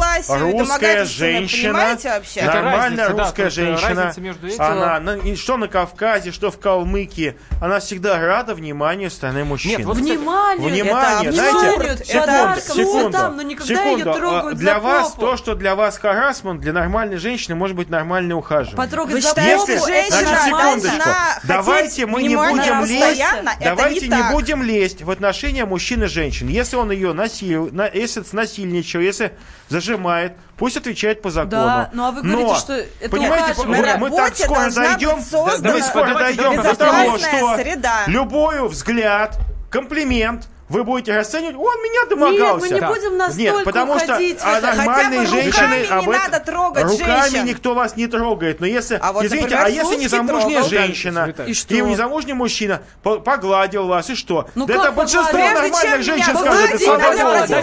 [0.51, 2.41] русская женщина, понимаете вообще?
[2.41, 4.61] Это нормальная разница, да, русская тут, э, женщина, между этим.
[4.63, 9.79] она, на- и что на Кавказе, что в Калмыкии, она всегда рада вниманию стороны мужчин.
[9.79, 14.09] Нет, вот, кстати, Вниманию, Внимание, это знаете, абсурд, секунду, подарком, секунду, цветам, но никогда секунду.
[14.11, 15.21] ее трогают Для за вас попу.
[15.21, 18.77] то, что для вас харасмент, для нормальной женщины может быть нормальное ухаживание.
[18.77, 20.81] Потрогать Вы за считаете, попу, Если, это значит, нормально?
[20.83, 21.11] секундочку,
[21.45, 23.21] давайте мы не будем лезть?
[23.21, 26.49] Это давайте не не, будем лезть в отношения мужчин и женщин.
[26.49, 29.33] Если он ее насилил, на- если насильничал, если
[29.69, 31.51] зажимает, пусть отвечает по закону.
[31.51, 33.97] Да, ну а вы говорите, Но, что это понимаете, ухаживание.
[33.97, 38.05] мы, так скоро быть создана мы скоро дойдем до того, что среда.
[38.07, 39.39] любой взгляд,
[39.71, 42.67] комплимент вы будете расценивать, он меня домогался.
[42.69, 46.09] Нет, мы не будем настолько Нет, потому что уходить а, нормальные женщины руками не об
[46.11, 47.45] этом- надо трогать руками женщин.
[47.47, 48.61] никто вас не трогает.
[48.61, 50.69] Но если, А вот, извините, например, а если незамужняя трогал.
[50.69, 51.75] женщина И что?
[51.75, 54.49] и незамужний мужчина по- погладил вас, и что?
[54.55, 57.59] Ну да как это большинство нормальных женщин меня скажут, это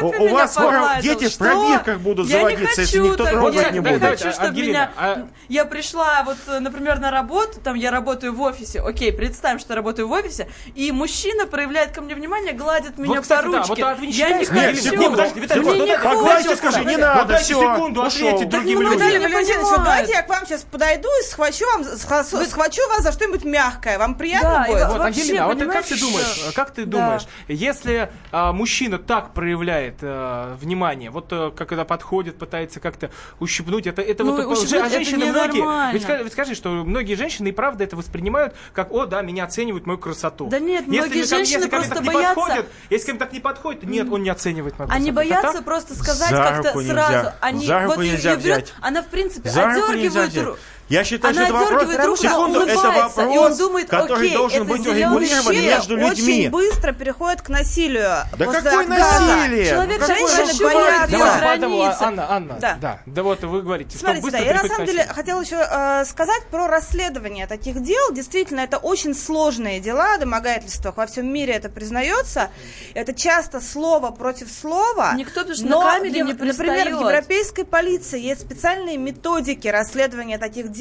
[0.00, 3.70] попе У вас скоро дети в пробирках будут Я не заводиться, если никто трогать я
[3.70, 4.00] не не будет.
[4.02, 4.90] хочу, чтобы меня...
[4.96, 9.58] а- Я пришла, вот, э, например, на работу, там я работаю в офисе, окей, представим,
[9.58, 13.46] что я работаю в офисе, и мужчина проявляет ко мне внимание, гладит меня Вот, кстати,
[13.46, 13.84] по да, ручке.
[13.84, 14.60] вот, а я не хочу.
[14.60, 16.56] Нет, секунду, подожди, Виталий, Мне вот, не вот, вот, хочется.
[16.56, 18.28] скажи, не Вот надо, дайте все, секунду ушел.
[18.28, 18.98] ответить другим ну, людям.
[19.08, 23.02] Виталий, Валентинович, вот давайте я к вам сейчас подойду и схвачу, вам, схвачу, схвачу вас
[23.02, 23.98] за что-нибудь мягкое.
[23.98, 24.80] Вам приятно Да, будет?
[24.80, 26.90] вот Вот, Вообще, Ангелина, а вот ты как ты думаешь, что- как ты Да.
[26.98, 33.10] думаешь, если а, мужчина так проявляет а, внимание, вот а, как когда подходит, пытается как-то
[33.38, 36.54] ущипнуть, это, это Ну, вот такое- ущипнуть а это женщины многие, ведь, ска- ведь скажи,
[36.56, 40.48] что многие женщины и правда это воспринимают как, о, да, меня оценивают мою красоту.
[40.48, 43.18] Да нет, Если многие женщины ко мне просто так не боятся- подходит, если ко мне
[43.20, 46.82] так не подходит, нет, он не оценивает мою Они боятся просто сказать За как-то руку
[46.82, 47.32] сразу.
[47.40, 48.74] Они За руку вот нельзя её берет, взять.
[48.80, 50.48] она в принципе За руку одергивает взять.
[50.90, 54.36] Я считаю, Она что это вопрос, руку, секунду, это вопрос, и он думает, который окей,
[54.36, 56.32] должен быть урегулирован между людьми.
[56.40, 58.10] Очень быстро переходит к насилию.
[58.36, 59.68] Да какое насилие?
[59.70, 60.74] Человек Ну, насилие?
[60.74, 61.96] боятся Давай, границы.
[62.00, 62.78] Анна, Анна, Да.
[62.80, 62.98] да.
[63.06, 66.04] да, вот вы говорите, что Смотрите, быстро да, я на самом деле хотела еще э,
[66.06, 68.12] сказать про расследование таких дел.
[68.12, 70.92] Действительно, это очень сложные дела, домогательства.
[70.96, 72.50] Во всем мире это признается.
[72.94, 75.12] Это часто слово против слова.
[75.14, 76.96] Никто даже но на камере не Например, пристает.
[76.96, 80.79] в европейской полиции есть специальные методики расследования таких дел,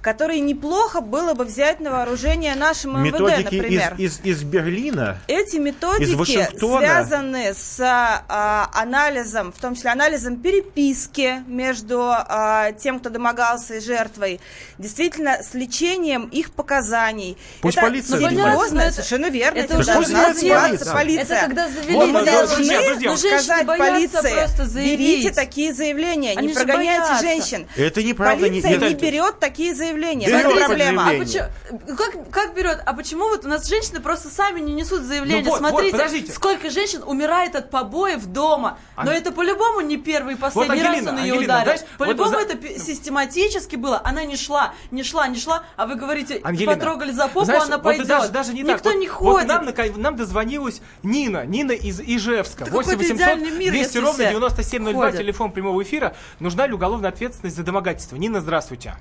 [0.00, 3.94] которые неплохо было бы взять на вооружение нашему МВД, Методики например.
[3.98, 5.18] из, из, из Берлина.
[5.28, 6.78] Эти Из методики Вашингтона?
[6.86, 13.80] связаны с а, анализом, в том числе анализом переписки между а, тем, кто домогался и
[13.80, 14.40] жертвой,
[14.78, 17.36] действительно с лечением их показаний.
[17.60, 20.92] Пусть это полиция серьезно, это- совершенно верно, это этим уже должна пусть заниматься полиция.
[20.94, 21.36] полиция.
[21.38, 27.22] Это когда завели Вот, Мы должны сказать полиции, берите такие заявления, Они не прогоняйте боятся.
[27.22, 27.66] женщин.
[27.76, 28.48] Это неправда.
[28.48, 29.00] не- Полиция не, нет.
[29.00, 30.26] берет такие заявления.
[30.26, 31.02] Берет такие проблема.
[31.02, 31.50] А заявления.
[31.70, 32.82] почему, как, как берет?
[32.84, 35.44] А почему вот у нас женщины просто сами не несут заявление?
[35.44, 36.32] Ну вот, вот, Смотрите, подождите.
[36.32, 38.78] сколько женщин умирает от побоев дома.
[38.96, 41.64] Но Ан- это по-любому не первый и последний Вот, раз Ангелина, он ее Ангелина, ударил.
[41.64, 44.00] знаешь, По-любому вот за- это пи- систематически было.
[44.04, 47.62] Она не шла, не шла, не шла, а вы говорите, Ангелина, потрогали за попу, знаешь,
[47.64, 48.06] она вот пойдет.
[48.06, 48.84] даже, даже не Никто так.
[48.94, 49.48] Вот- не вот ходит.
[49.48, 52.62] нам, нака- нам дозвонилась Нина, Нина из Ижевска.
[52.64, 55.18] Это какой-то 8 800 идеальный мир, 200 если ровно все 9702, ходят.
[55.20, 56.14] телефон прямого эфира.
[56.40, 58.16] Нужна ли уголовная ответственность за домогательство?
[58.16, 58.94] Нина, здравствуйте.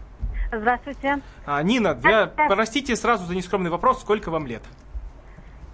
[0.51, 1.21] Здравствуйте.
[1.45, 4.61] А, Нина, для, простите сразу за нескромный вопрос, сколько вам лет?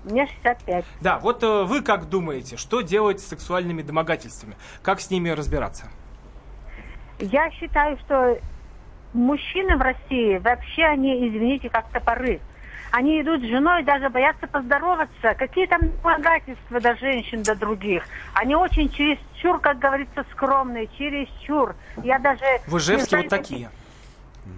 [0.04, 0.86] Мне 65.
[1.02, 4.56] Да, вот э, вы как думаете, что делать с сексуальными домогательствами?
[4.82, 5.90] Как с ними разбираться?
[7.20, 8.40] Я считаю, что
[9.14, 12.40] мужчины в России вообще они, извините, как топоры.
[12.92, 15.34] Они идут с женой, даже боятся поздороваться.
[15.38, 18.04] Какие там домогательства до женщин, до других.
[18.34, 21.76] Они очень чересчур, как говорится, скромные, чересчур.
[22.02, 22.46] Я даже...
[22.66, 23.70] В Ижевске знаю, вот такие.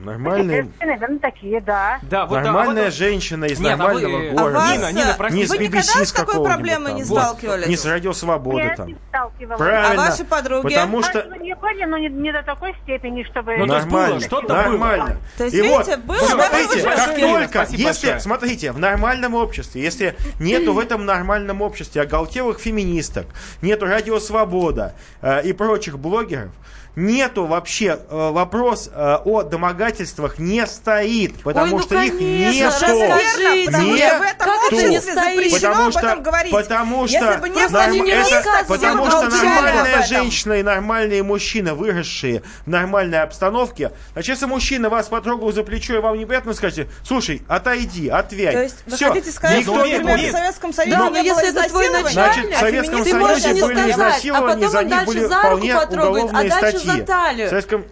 [0.04, 2.00] Нормальные, Наверное, такие, да.
[2.04, 4.50] Да, вот, да, а нормальная вот- женщина из Нет, а вы, нормального э, города.
[4.50, 5.42] а вас, Нина, Нина, простите.
[5.42, 7.22] не с Вы никогда с такой проблемой не Вот.
[7.22, 7.68] сталкивались?
[7.68, 8.88] Не с Радио Свободы Нет, там.
[8.88, 9.58] не сталкивалась.
[9.60, 10.04] Правильно.
[10.04, 10.64] А ваши подруги?
[10.64, 11.24] Потому что...
[11.24, 13.58] Может, не были, но не, не до такой степени, чтобы...
[13.58, 15.06] Ну, Нормально, что-то нормально.
[15.06, 15.18] было.
[15.38, 18.20] То есть, И видите, вот, было, да, смотрите, вы как только, Спасибо если, большое.
[18.20, 23.28] смотрите, в нормальном обществе, если нету в этом нормальном обществе оголтелых феминисток,
[23.62, 26.52] нету Радио Свобода э, и прочих блогеров,
[26.96, 32.52] нету вообще э, вопрос э, о домогательствах не стоит, потому Ой, ну, что их конечно,
[32.52, 32.66] нету.
[32.70, 33.66] расскажите.
[33.72, 35.52] Потому Нет, что в этом как это не стоит?
[35.54, 36.52] Потому об этом что, говорить.
[36.52, 41.24] потому что, Если бы не было норм- не это- потому что нормальная женщина и нормальные
[41.24, 46.54] мужчины, выросшие в нормальной обстановке, значит, если мужчина вас потрогал за плечо и вам неприятно,
[46.54, 48.54] скажете, слушай, отойди, отвянь.
[48.54, 50.30] То есть вы Всё, хотите сказать, никто что, не например, будет.
[50.30, 52.14] в Советском Союзе Да, не но было если это твой изнасилований?
[52.14, 55.20] Значит, в А Советском Союзе не были сказать, а изнасилования, потом за них дальше были
[55.20, 56.79] за руку вполне потрогает, а уголовные дальше статьи.
[56.80, 57.48] За талию.
[57.48, 57.86] В Советском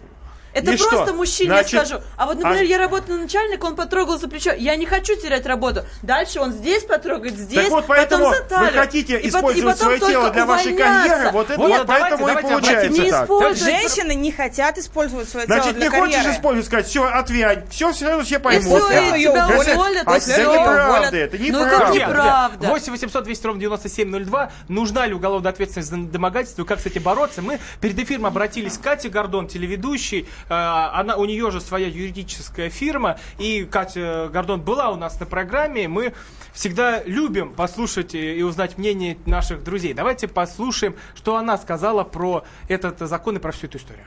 [0.58, 1.14] Это И просто что?
[1.14, 2.02] мужчине Значит, я скажу.
[2.16, 4.52] А вот, например, а- я работаю на начальника, он потрогал за плечо.
[4.52, 5.84] Я не хочу терять работу.
[6.02, 8.80] Дальше он здесь потрогает, здесь, Так вот, поэтому потом за вы талию.
[8.80, 11.08] хотите И и использовать свое тело для вашей увольняться.
[11.08, 13.56] карьеры, вот это Вот вот давайте, поэтому и давайте получается Не так.
[13.56, 16.34] Женщины не хотят использовать свое Значит, тело для не хочешь карьеры.
[16.34, 18.82] использовать, сказать, все, отвянь, все, все И поймут.
[18.82, 19.16] все, Да.
[19.16, 20.42] и тебя уволят, а и это все.
[20.52, 21.70] неправда, это Ну, неправда.
[21.70, 22.56] как Друзья, неправда?
[22.58, 24.50] друзья, 8 800 200 ровно 9702.
[24.68, 26.62] Нужна ли уголовная ответственность за домогательство?
[26.62, 27.42] И как с этим бороться?
[27.42, 30.28] Мы перед эфиром обратились к Кате Гордон, телеведущей.
[30.48, 30.54] Э,
[30.92, 33.18] Она, у нее же своя юридическая фирма.
[33.38, 35.88] И Катя Гордон была у нас на программе.
[35.88, 36.14] Мы
[36.52, 39.94] всегда любим послушать и и узнать мнение наших друзей.
[39.94, 44.06] Давайте послушаем, что она сказала про этот закон и про всю эту историю.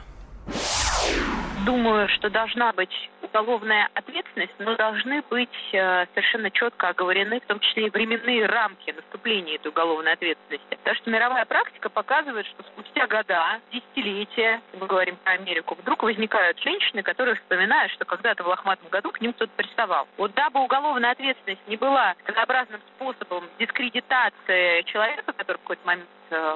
[1.66, 2.90] Думаю, что должна быть
[3.22, 8.90] уголовная ответственность, но должны быть э, совершенно четко оговорены, в том числе и временные рамки
[8.90, 10.66] наступления этой уголовной ответственности.
[10.70, 16.60] Потому что мировая практика показывает, что спустя года, десятилетия, мы говорим про Америку, вдруг возникают
[16.60, 20.08] женщины, которые вспоминают, что когда-то в лохматом году к ним кто-то приставал.
[20.18, 26.10] Вот дабы уголовная ответственность не была своеобразным способом дискредитации человека, который в какой-то момент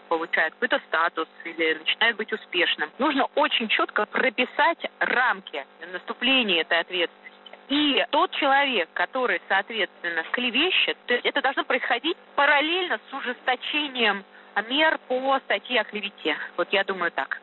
[0.07, 2.89] получает какой-то статус или начинает быть успешным.
[2.97, 7.25] Нужно очень четко прописать рамки наступления этой ответственности.
[7.69, 14.23] И тот человек, который, соответственно, клевещет, то есть это должно происходить параллельно с ужесточением
[14.69, 16.37] мер по статье о клевете.
[16.57, 17.41] Вот я думаю так.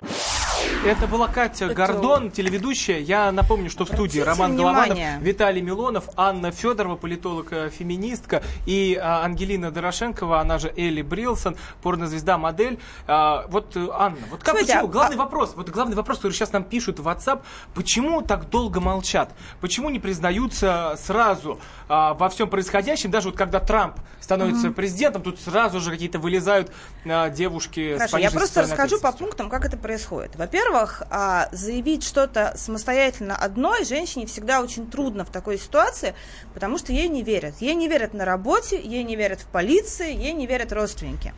[0.84, 2.98] Это была Катя Гордон, телеведущая.
[2.98, 4.94] Я напомню, что в студии Обратите Роман внимание.
[4.94, 12.36] Голованов, Виталий Милонов, Анна Федорова, политолог-феминистка, и а, Ангелина Дорошенкова, она же Элли Брилсон, порнозвезда,
[12.36, 12.80] модель.
[13.06, 14.88] А, вот, э, Анна, вот как, Смотрите, почему?
[14.88, 17.42] а- Главный вопрос, вот главный вопрос, который сейчас нам пишут в WhatsApp,
[17.74, 19.32] почему так долго молчат?
[19.60, 23.10] Почему не признаются сразу во всем происходящем?
[23.10, 26.72] Даже вот когда Трамп становится президентом, тут сразу же какие-то вылезают
[27.04, 30.36] девушки с Хорошо, я пониженной просто расскажу по пунктам, как это происходит.
[30.52, 36.14] Во-первых, а, заявить что-то самостоятельно одной женщине всегда очень трудно в такой ситуации,
[36.52, 37.54] потому что ей не верят.
[37.60, 41.32] Ей не верят на работе, ей не верят в полиции, ей не верят родственники.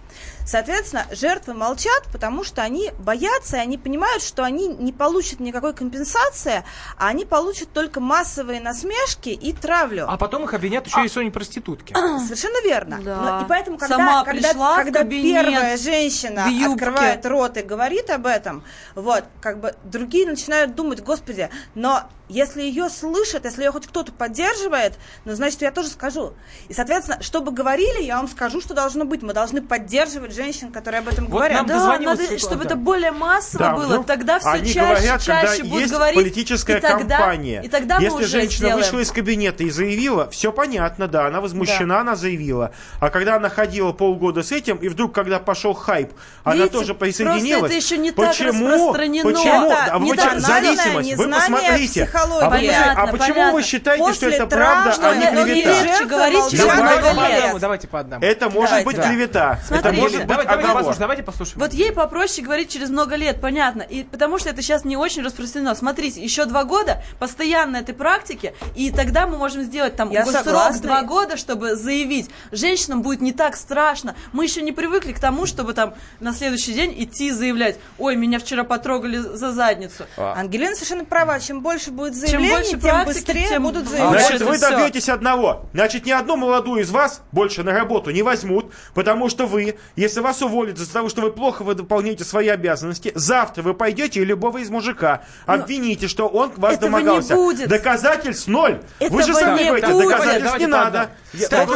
[0.44, 5.74] Соответственно, жертвы молчат, потому что они боятся, и они понимают, что они не получат никакой
[5.74, 6.64] компенсации,
[6.98, 10.06] а они получат только массовые насмешки и травлю.
[10.08, 11.94] А потом их обвинят еще и Соней проститутки.
[11.94, 13.00] Совершенно верно.
[13.00, 13.16] Да.
[13.16, 18.26] Но- и поэтому, когда, Сама когда, когда кабинет первая женщина открывает рот и говорит об
[18.26, 23.86] этом, вот, как бы другие начинают думать, господи, но если ее слышат, если ее хоть
[23.86, 24.94] кто-то поддерживает,
[25.26, 26.32] ну, значит, я тоже скажу.
[26.68, 29.22] И, соответственно, чтобы говорили, я вам скажу, что должно быть.
[29.22, 31.58] Мы должны поддерживать женщин, которые об этом Вот говорят.
[31.58, 32.70] нам Да, надо, Светлана, чтобы да.
[32.70, 35.92] это более массово Да, было, вдруг тогда все они чаще, говорят, чаще когда будут есть
[35.92, 36.16] говорить.
[36.16, 37.62] политическая и тогда, кампания.
[37.62, 38.78] И тогда мы Если уже женщина сделаем.
[38.78, 42.70] вышла из кабинета и заявила, все понятно, да, она возмущена, она заявила.
[43.00, 46.94] А когда она ходила полгода с этим, и вдруг, когда пошел хайп, она Видите, тоже
[46.94, 47.64] просто присоединилась.
[47.70, 48.83] это еще не так почему?
[48.92, 49.30] Распространено.
[49.30, 49.72] Почему?
[49.72, 51.14] Это А вы зависимость.
[51.16, 52.10] Вы посмотрите.
[52.12, 53.52] А, вы а почему понятно.
[53.52, 56.04] вы считаете, что После это правда, а не клевета?
[56.06, 57.38] говорить Давайте Давайте много по лет.
[57.38, 58.24] одному, давайте по одному.
[58.24, 59.08] Это может быть да.
[59.08, 59.58] клевета.
[59.64, 60.74] Это Смотрите, может быть оговор.
[60.74, 61.58] послушаем, давайте послушаем.
[61.58, 63.82] Вот ей попроще говорить через много лет, понятно.
[63.82, 65.74] И потому что это сейчас не очень распространено.
[65.74, 70.80] Смотрите, еще два года постоянно этой практики, и тогда мы можем сделать там Я срок
[70.80, 72.30] два года, чтобы заявить.
[72.52, 74.14] Женщинам будет не так страшно.
[74.32, 78.16] Мы еще не привыкли к тому, чтобы там на следующий день идти и заявлять, ой,
[78.16, 80.04] меня вчера потрогали за задницу.
[80.16, 81.38] Ангелина совершенно права.
[81.40, 84.26] Чем больше будет Чем заявлений, больше тем практики, быстрее тем- будут А, заявления.
[84.26, 85.66] Значит, вы добьетесь одного.
[85.72, 90.20] Значит, ни одну молодую из вас больше на работу не возьмут, потому что вы, если
[90.20, 94.58] вас уволят из-за того, что вы плохо выполняете свои обязанности, завтра вы пойдете и любого
[94.58, 97.34] из мужика обвините, что он вас этого не домогался.
[97.36, 97.68] будет.
[97.68, 98.80] Доказательств ноль.
[99.00, 100.08] вы же Этого сами не говорите, будет.
[100.08, 101.00] доказательств не по надо.
[101.02, 101.10] одному.
[101.34, 101.68] Я- Так,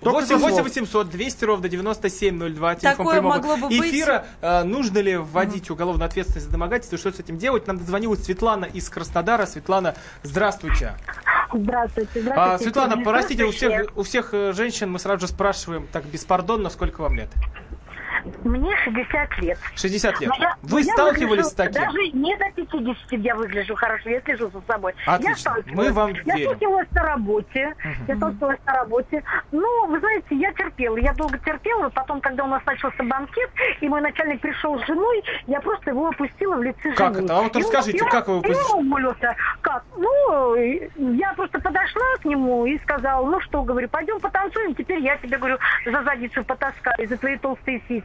[0.00, 0.52] только друзья, со слов.
[0.52, 1.04] у нас Только со 8 слов.
[1.04, 3.90] 800 200 ровно 9702 телефон Такое прямого могло бы быть.
[3.92, 4.26] эфира.
[4.40, 6.98] Э, Нужно ли вводить уголовную ответственность за домогательство?
[6.98, 7.66] Что с этим делать?
[7.66, 9.46] Нам дозвонилась Светлана из Краснодара.
[9.46, 10.94] Светлана, здравствуйте.
[11.52, 12.64] Здравствуйте, А, здравствуйте.
[12.64, 13.04] Светлана, Сергей.
[13.04, 17.16] простите, у всех, у всех э, женщин мы сразу же спрашиваем так беспардонно, сколько вам
[17.16, 17.28] лет?
[18.44, 19.58] Мне 60 лет.
[19.76, 20.30] 60 лет.
[20.30, 21.82] Но я- Вы я сталкивались выгляжу- с таким?
[21.82, 24.94] Даже не до 50 я выгляжу хорошо, я слежу за собой.
[25.06, 25.56] Отлично.
[25.66, 25.74] Я.
[25.74, 26.50] Мы вам Я верим.
[26.50, 27.74] сталкивалась на работе.
[28.08, 29.22] Я сталкивалась на работе.
[29.52, 30.96] Ну, вы знаете, я терпела.
[30.96, 31.88] Я долго терпела.
[31.90, 36.08] Потом, когда у нас начался банкет, и мой начальник пришел с женой, я просто его
[36.08, 37.24] опустила в лице Как жены.
[37.24, 37.38] это?
[37.38, 38.86] А вот расскажите, и он- как вы его и он опустили?
[38.88, 39.36] уволился.
[39.60, 39.84] Как?
[39.96, 40.54] Ну,
[41.14, 45.36] я просто подошла к нему и сказала, ну что, говорю, пойдем потанцуем, теперь я тебе,
[45.38, 47.99] говорю, за задницу потаскаю, за твои толстые сиськи.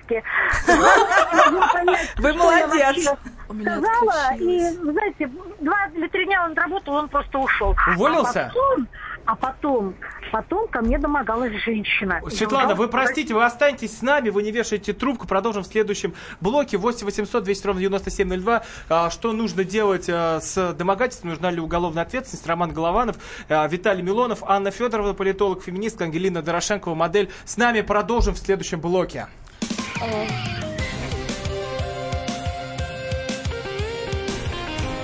[2.18, 3.10] Вы молодец.
[3.48, 5.30] Сказала, и, знаете,
[5.60, 7.76] два или три дня он работал, он просто ушел.
[7.96, 8.52] Уволился?
[8.52, 8.88] А потом,
[9.26, 9.96] а потом
[10.36, 12.22] Потом ко мне домогалась женщина.
[12.30, 16.78] Светлана, вы простите, вы останетесь с нами, вы не вешаете трубку, продолжим в следующем блоке.
[16.78, 18.64] 8 800 200 ровно 9702.
[18.90, 22.46] А, что нужно делать а, с домогательством, нужна ли уголовная ответственность?
[22.48, 23.16] Роман Голованов,
[23.48, 27.30] а, Виталий Милонов, Анна Федорова, политолог, феминистка, Ангелина Дорошенкова, модель.
[27.46, 29.28] С нами продолжим в следующем блоке.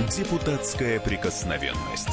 [0.10, 2.10] Депутатская прикосновенность.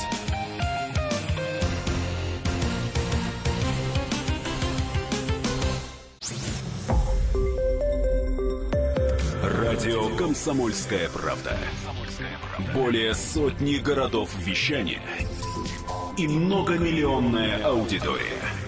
[9.42, 11.56] Радио «Комсомольская правда».
[12.74, 15.02] Более сотни городов вещания
[16.16, 18.67] и многомиллионная аудитория.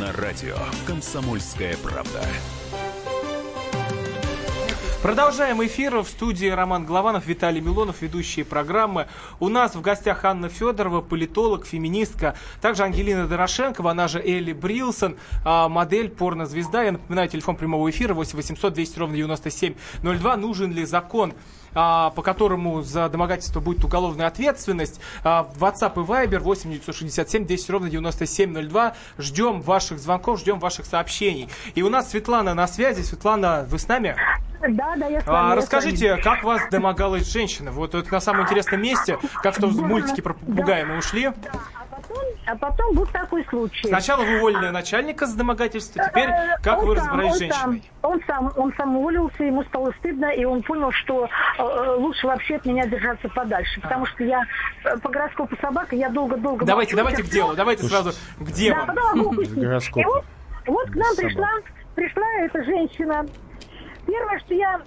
[0.00, 2.20] На радио «Комсомольская правда».
[5.00, 9.06] Продолжаем эфир в студии Роман Голованов, Виталий Милонов, ведущие программы.
[9.40, 15.16] У нас в гостях Анна Федорова, политолог, феминистка, также Ангелина Дорошенкова, она же Элли Брилсон,
[15.44, 16.82] а, модель, порнозвезда.
[16.82, 20.36] Я напоминаю, телефон прямого эфира 8 800 200 ровно 9702.
[20.36, 21.32] Нужен ли закон
[21.76, 24.98] по которому за домогательство будет уголовная ответственность.
[25.22, 28.94] А, WhatsApp и Viber 8 967 10 ровно 9702.
[29.18, 31.48] Ждем ваших звонков, ждем ваших сообщений.
[31.74, 33.02] И у нас Светлана на связи.
[33.02, 34.16] Светлана, вы с нами?
[34.60, 35.52] Да, да, я с вами.
[35.52, 37.70] А, расскажите, как вас домогалась женщина?
[37.70, 41.30] Вот это на самом интересном месте, как в мультике про попугая мы ушли.
[42.46, 43.88] А потом был такой случай.
[43.88, 46.30] Сначала вы уволили начальника за домогательство, теперь
[46.62, 47.82] как Он вы разобрались с он женщиной?
[48.02, 51.28] Сам, он сам, он сам уволился, ему стало стыдно, и он понял, что э,
[51.58, 54.42] э, лучше вообще от меня держаться подальше, потому что я
[54.84, 56.64] э, по гороскопу собака, я долго-долго...
[56.64, 58.86] Давайте, давайте к делу, давайте сразу к Да, девам.
[58.86, 59.40] потом.
[59.42, 60.24] И вот,
[60.66, 61.16] вот к нам Собак.
[61.16, 61.48] пришла,
[61.94, 63.26] пришла эта женщина.
[64.06, 64.80] Первое, что я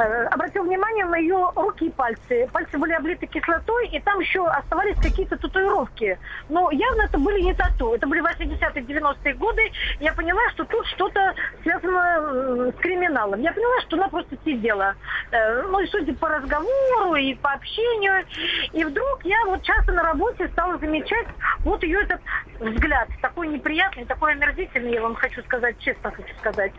[0.00, 2.48] э, обратила внимание на ее руки и пальцы.
[2.52, 6.18] Пальцы были облиты кислотой, и там еще оставались какие-то татуировки.
[6.48, 7.94] Но явно это были не тату.
[7.94, 9.62] Это были 80-е, 90-е годы.
[10.00, 13.40] Я поняла, что тут что-то связано с криминалом.
[13.40, 14.94] Я поняла, что она просто сидела.
[15.30, 18.24] Э, Ну, и судя по разговору и по общению.
[18.72, 21.26] И вдруг я вот часто на работе стала замечать
[21.64, 22.20] вот ее этот
[22.60, 23.08] взгляд.
[23.20, 26.72] Такой неприятный, такой омерзительный, я вам хочу сказать, честно хочу сказать.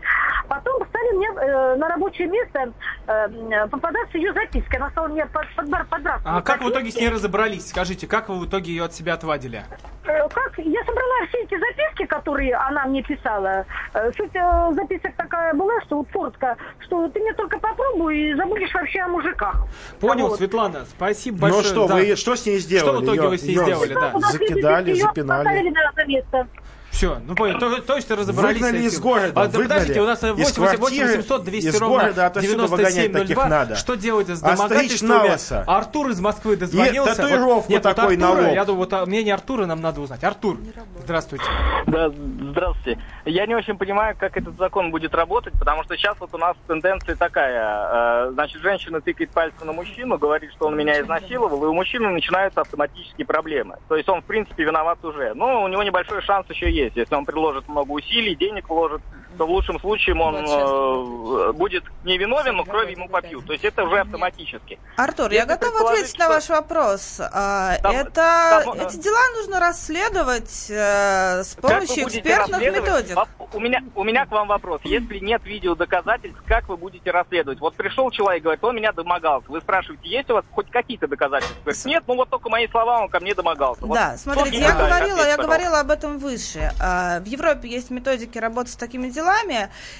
[0.48, 2.72] Потом стали мне э, на рабочее место
[3.06, 4.76] попадаться ее записки.
[4.76, 7.00] Она стала мне под, под, подбрасывать А как в итоге с записки.
[7.00, 7.68] ней разобрались?
[7.68, 9.62] Скажите, как вы в итоге ее от себя отвадили?
[10.06, 10.52] Э, Как?
[10.58, 13.64] Я собрала все эти записки, которые она мне писала.
[13.94, 18.34] Э, Суть э, записок такая была, что вот коротко, что ты мне только попробуй и
[18.34, 19.66] забудешь вообще о мужиках.
[20.00, 20.38] Понял, Вот.
[20.38, 21.64] Светлана, спасибо Ну большое.
[21.64, 21.94] что, да.
[21.94, 22.90] вы что с ней сделали?
[22.92, 24.18] Что в итоге Её- вы с ней её сделали, да?
[24.30, 25.44] Закидали, её запинали.
[25.44, 26.48] поставили на это место.
[26.94, 29.62] Все, ну понял, то, то есть разобрались Выгнали из города, А, выгнали.
[29.64, 33.48] Подождите, у нас Из 8 квартиры, 800 200 из ровно города отовсюду выгонять таких 9702.
[33.48, 33.74] надо.
[33.74, 35.64] Что делать с Остричь домогательствами?
[35.66, 35.76] на.
[35.76, 37.12] Артур из Москвы дозвонился.
[37.12, 38.54] И татуировку Нет, вот такой на Артура, лоб.
[38.54, 40.22] Я думаю, вот а, мнение Артура нам надо узнать.
[40.22, 40.58] Артур,
[41.02, 41.44] здравствуйте.
[41.88, 43.00] Да, здравствуйте.
[43.24, 46.56] Я не очень понимаю, как этот закон будет работать, потому что сейчас вот у нас
[46.68, 48.28] тенденция такая.
[48.28, 52.08] э, Значит, женщина тыкает пальцем на мужчину, говорит, что он меня изнасиловал, и у мужчины
[52.10, 53.76] начинаются автоматические проблемы.
[53.88, 55.34] То есть он, в принципе, виноват уже.
[55.34, 56.83] Но у него небольшой шанс еще есть.
[56.94, 59.02] Если он приложит много усилий, денег вложит,
[59.36, 63.46] то в лучшем случае он э, будет невиновен, но крови ему попьют.
[63.46, 64.78] То есть это уже автоматически.
[64.96, 67.20] Артур, я Если готова предположить, ответить на что- ваш вопрос.
[67.20, 73.18] А, Там- это, там, э, эти дела нужно расследовать э, с помощью экспертных методик.
[73.52, 74.80] У меня, у меня к вам вопрос.
[74.84, 77.60] Если нет видеодоказательств, как вы будете расследовать?
[77.60, 79.46] Вот пришел человек, говорит, он меня домогался.
[79.50, 81.56] Вы спрашиваете, есть у вас хоть какие-то доказательства?
[81.64, 83.84] Говорит, нет, ну вот только мои слова, он ко мне домогался.
[83.86, 86.72] Вот Да, смотрите, я говорила, я говорила об этом выше.
[86.80, 89.23] А, В Европе есть методики работы с такими делами.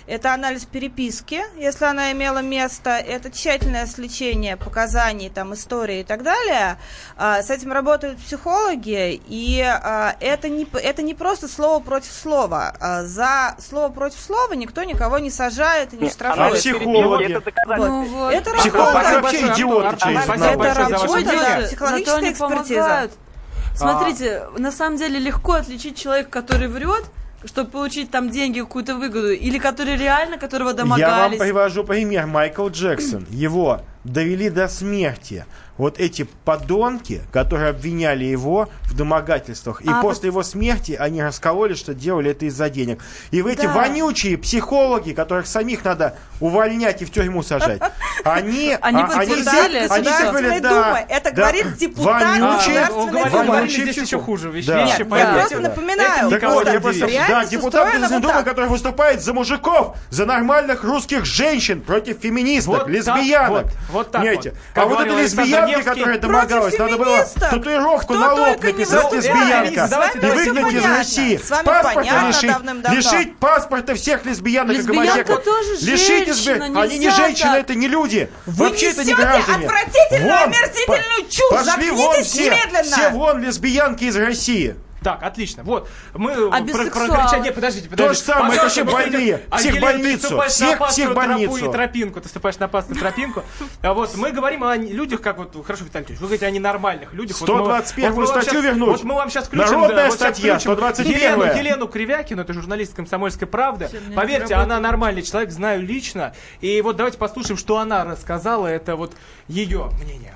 [0.07, 2.91] Это анализ переписки, если она имела место.
[2.91, 6.77] Это тщательное сличение показаний, там, истории и так далее.
[7.16, 12.75] А, С этим работают психологи, и а, это не, это не просто слово против слова.
[12.81, 16.53] А, За слово против слова никто никого не сажает и не штрафует.
[16.53, 17.33] А психологи?
[17.33, 17.53] это.
[17.79, 18.33] Ну вот.
[18.33, 19.20] Это Психологи работа.
[19.22, 22.75] вообще идиоты Это работа, Психологическая экспертиза.
[22.81, 23.12] помогают.
[23.12, 23.77] А.
[23.77, 27.05] Смотрите, на самом деле легко отличить человека, который врет,
[27.47, 31.38] чтобы получить там деньги, какую-то выгоду, или который реально, которого Я вам домогались.
[31.38, 32.26] привожу пример.
[32.26, 33.26] Майкл Джексон.
[33.30, 35.45] Его довели до смерти.
[35.77, 41.75] Вот эти подонки, которые обвиняли его в домогательствах, и А после его смерти они раскололи,
[41.75, 43.01] что делали это из-за денег.
[43.33, 43.72] И в эти Да.
[43.72, 47.81] вонючие психологи, которых самих надо увольнять и в тюрьму сажать,
[48.25, 48.77] они...
[48.81, 51.05] Они а, подтвердили это они Государственной да.
[51.09, 54.68] Это говорит депутат вонючие- Государственной здесь еще хуже вещи.
[54.68, 59.22] Я просто напоминаю, Так вот, я просто, реальность да, депутат Государственной вот Думы, который выступает
[59.22, 63.64] за мужиков, за нормальных русских женщин, против феминисток, Вот лесбиянок.
[63.64, 64.47] вот, вот так вот.
[64.75, 65.18] А вот эта говорил
[65.67, 70.85] Невский, которая домогалась, надо было татуировку на лоб написать лесбиянка вами и выгнать из.
[70.85, 71.41] России.
[71.65, 72.51] Паспорта лишить,
[72.93, 75.45] лишить паспорта всех лесбиянок и гомосеков.
[75.83, 78.31] Лишить женщина, избир- Они не женщины, это не люди.
[78.47, 79.67] Вообще это не граждане.
[79.67, 81.51] отвратительную, омерзительную чушь.
[81.51, 82.57] Пошли вон все.
[82.83, 84.77] Все вон лесбиянки из России.
[85.05, 85.62] Так, отлично.
[85.64, 87.42] Вот, мы А про, прокричали...
[87.42, 87.96] Нет, подождите, подождите.
[87.96, 89.40] То же самое, это Пожалуйста, все больные.
[89.59, 90.40] Всех больницу.
[90.48, 91.68] Всех- опасную всех тропу больницу.
[91.68, 92.20] и тропинку.
[92.22, 93.42] Ты ступаешь на опасную тропинку.
[93.82, 97.38] А вот мы говорим о людях, как вот, хорошо, Виталий вы говорите о ненормальных людях.
[97.38, 98.88] Вот мы- 121-ю вот мы вам статью щас- вернуть.
[98.88, 99.66] Вот мы вам сейчас включим...
[99.72, 101.52] Народная статья, включим 121-я.
[101.52, 103.90] Елену, Кривякину, это журналист «Комсомольской правды».
[104.16, 106.34] Поверьте, она нормальный человек, знаю лично.
[106.62, 108.66] И вот давайте послушаем, что она рассказала.
[108.68, 109.12] Это вот
[109.48, 110.34] ее мнение.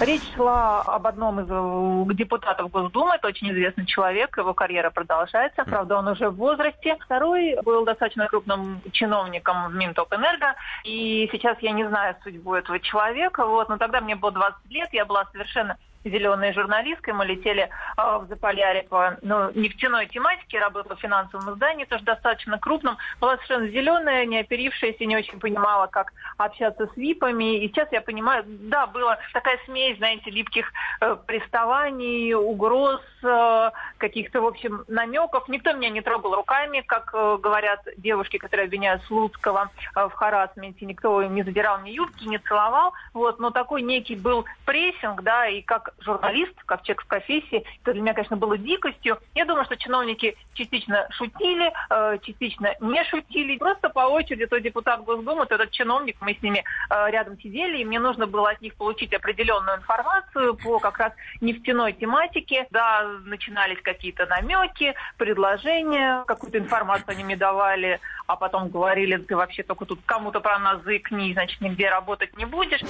[0.00, 5.64] Речь шла об одном из э, депутатов Госдумы, это очень известный человек, его карьера продолжается,
[5.64, 6.96] правда, он уже в возрасте.
[7.00, 13.44] Второй был достаточно крупным чиновником в Минтопэнерго, и сейчас я не знаю судьбу этого человека,
[13.44, 18.18] вот, но тогда мне было 20 лет, я была совершенно зеленой журналисткой, мы летели э,
[18.18, 23.68] в Заполярье по ну, нефтяной тематике, работала в финансовом издании, тоже достаточно крупном, была совершенно
[23.68, 28.86] зеленая, не оперившаяся, не очень понимала, как общаться с ВИПами, и сейчас я понимаю, да,
[28.86, 35.48] была такая смесь, знаете, липких э, приставаний, угроз, э, каких-то, в общем, намеков.
[35.48, 40.86] Никто меня не трогал руками, как э, говорят девушки, которые обвиняют Слуцкого э, в харасменте,
[40.86, 45.62] никто не задирал мне юбки, не целовал, вот, но такой некий был прессинг, да, и
[45.62, 49.18] как журналист, как человек в профессии, это для меня, конечно, было дикостью.
[49.34, 53.58] Я думаю, что чиновники частично шутили, э, частично не шутили.
[53.58, 57.78] Просто по очереди то депутат Госдумы, то этот чиновник, мы с ними э, рядом сидели,
[57.78, 62.66] и мне нужно было от них получить определенную информацию по как раз нефтяной тематике.
[62.70, 69.62] Да, начинались какие-то намеки, предложения, какую-то информацию они мне давали, а потом говорили, ты вообще
[69.62, 72.80] только тут кому-то про нас заикни, значит, нигде работать не будешь.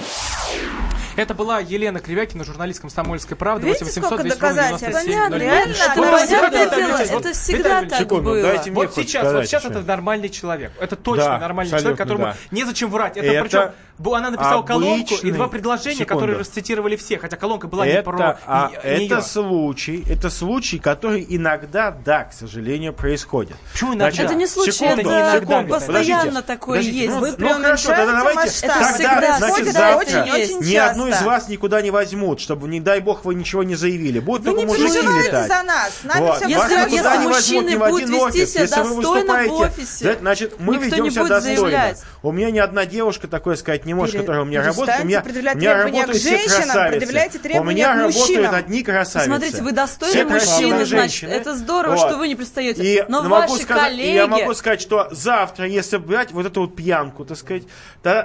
[1.19, 3.67] Это была Елена Кривякина, журналист «Комсомольской правды».
[3.67, 4.87] Видите, 800 сколько 200 доказательств?
[4.87, 5.45] 97 Понятно, 02.
[5.45, 8.61] реально, понятное дело, это всегда так было.
[8.71, 10.71] Вот сейчас, вот сейчас это нормальный человек.
[10.79, 13.17] Это точно нормальный человек, которому незачем врать.
[13.17, 13.71] Это, причем
[14.05, 16.13] она написала колонку и два предложения, Секунду.
[16.13, 21.25] которые расцитировали все, хотя колонка была не про а, не- это случай, это случай, который
[21.27, 23.57] иногда, да, к сожалению, происходит.
[23.73, 24.23] Почему иногда?
[24.23, 27.05] Это не случай, секунду, это секунду, постоянно подождите, такое подождите.
[27.05, 27.13] есть.
[27.13, 28.65] Ну, Вы ну хорошо, тогда давайте.
[28.65, 32.39] Это тогда, всегда значит, происходит, завтра очень, очень ни одну из вас никуда не возьмут,
[32.39, 34.19] чтобы, не дай бог, вы ничего не заявили.
[34.19, 35.47] Будут Вы только мужики летать.
[35.47, 35.91] за нас.
[36.03, 36.35] Нами Вот.
[36.37, 36.95] все Если- Вас прекрасно.
[36.95, 38.35] никуда если не возьмут ни в один офис.
[38.35, 41.59] Если вы достойно в выступаете, офисе, значит, мы ведем себя достойно.
[41.59, 42.01] заявлять.
[42.21, 45.01] У меня ни одна девушка такое сказать не может, Пере- которая у меня работает.
[45.01, 47.59] У меня, у меня работают все красавицы.
[47.59, 49.29] У меня работают одни красавицы.
[49.29, 52.83] Смотрите, вы достойны мужчины, значит, это здорово, что вы не пристаете.
[52.83, 54.15] И Но ваши коллеги...
[54.15, 57.63] я могу сказать, что завтра, если брать вот эту вот пьянку, так сказать,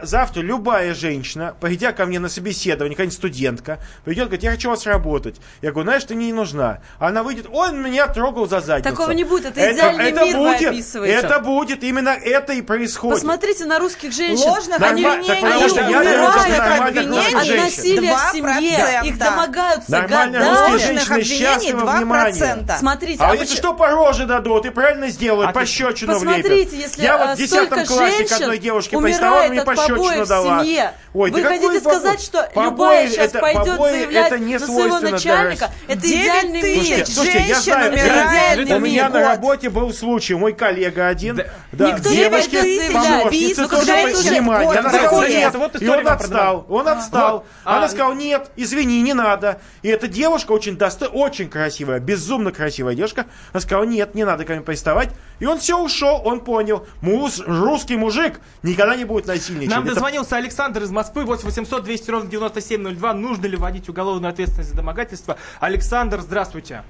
[0.03, 4.87] завтра любая женщина, придя ко мне на собеседование, какая-нибудь студентка, придет, говорит, я хочу вас
[4.87, 5.37] работать.
[5.63, 6.81] Я говорю, знаешь, ты мне не нужна.
[6.99, 8.91] Она выйдет, он меня трогал за задницу.
[8.91, 11.15] Такого не будет, это идеальный мир вы будет, описываете.
[11.15, 13.17] Это будет, именно это и происходит.
[13.17, 14.49] Посмотрите на русских женщин.
[14.49, 16.97] Ложных они, Норма- так они потому что я умирают
[17.37, 19.01] от насилия в семье.
[19.03, 19.07] 2%.
[19.07, 20.71] Их домогаются Нормальные годами.
[20.73, 21.97] русские женщины счастливы 2%.
[21.99, 22.77] внимания.
[22.79, 26.73] Смотрите, А, а если что, по роже дадут и правильно сделают, А пощечину Посмотрите, влепят.
[26.73, 29.61] если Я э, вот в 10 столько классе к женщин одной девушке умирает приставал, мне
[29.61, 30.65] от пощечину дала.
[30.65, 30.93] семье.
[31.15, 34.59] Ой, Вы да хотите сказать, что побои любая сейчас это- пойдет побои заявлять это не
[34.59, 35.71] на своего для начальника?
[35.89, 36.75] Это идеальный мир.
[36.75, 41.09] Слушайте, слушайте, я женщин знаю, умирает идеальный у меня на работе был случай, мой коллега
[41.09, 41.43] один,
[41.73, 43.23] да, Никто не девочки, пойдет заявлять.
[43.23, 44.79] помощницы Ну, тоже это внимание.
[44.79, 47.33] Она сказала, нет, Вот и он отстал, он отстал.
[47.39, 47.47] Вот.
[47.65, 49.61] Она А, сказала, нет, извини, не надо.
[49.83, 51.07] И эта девушка очень досто...
[51.09, 53.27] очень красивая, безумно красивая девушка.
[53.53, 55.11] Она сказала, нет, не надо ко мне приставать.
[55.41, 56.87] И он все ушел, он понял.
[57.01, 59.71] Муж, русский мужик никогда не будет насильничать.
[59.71, 63.13] Нам Это дозвонился Александр из Москвы, 8 800 200 ровно 9702.
[63.15, 65.37] Нужно ли вводить уголовную ответственность за домогательство?
[65.61, 66.83] Александр, здравствуйте.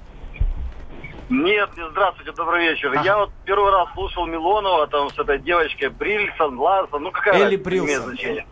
[1.29, 2.93] Нет, не здравствуйте, добрый вечер.
[3.03, 7.41] Я вот первый раз слушал Милонова там с этой девочкой Брильсон, Ларсон, ну какая Элли
[7.41, 8.03] не имеет Брилсон.
[8.03, 8.47] значения.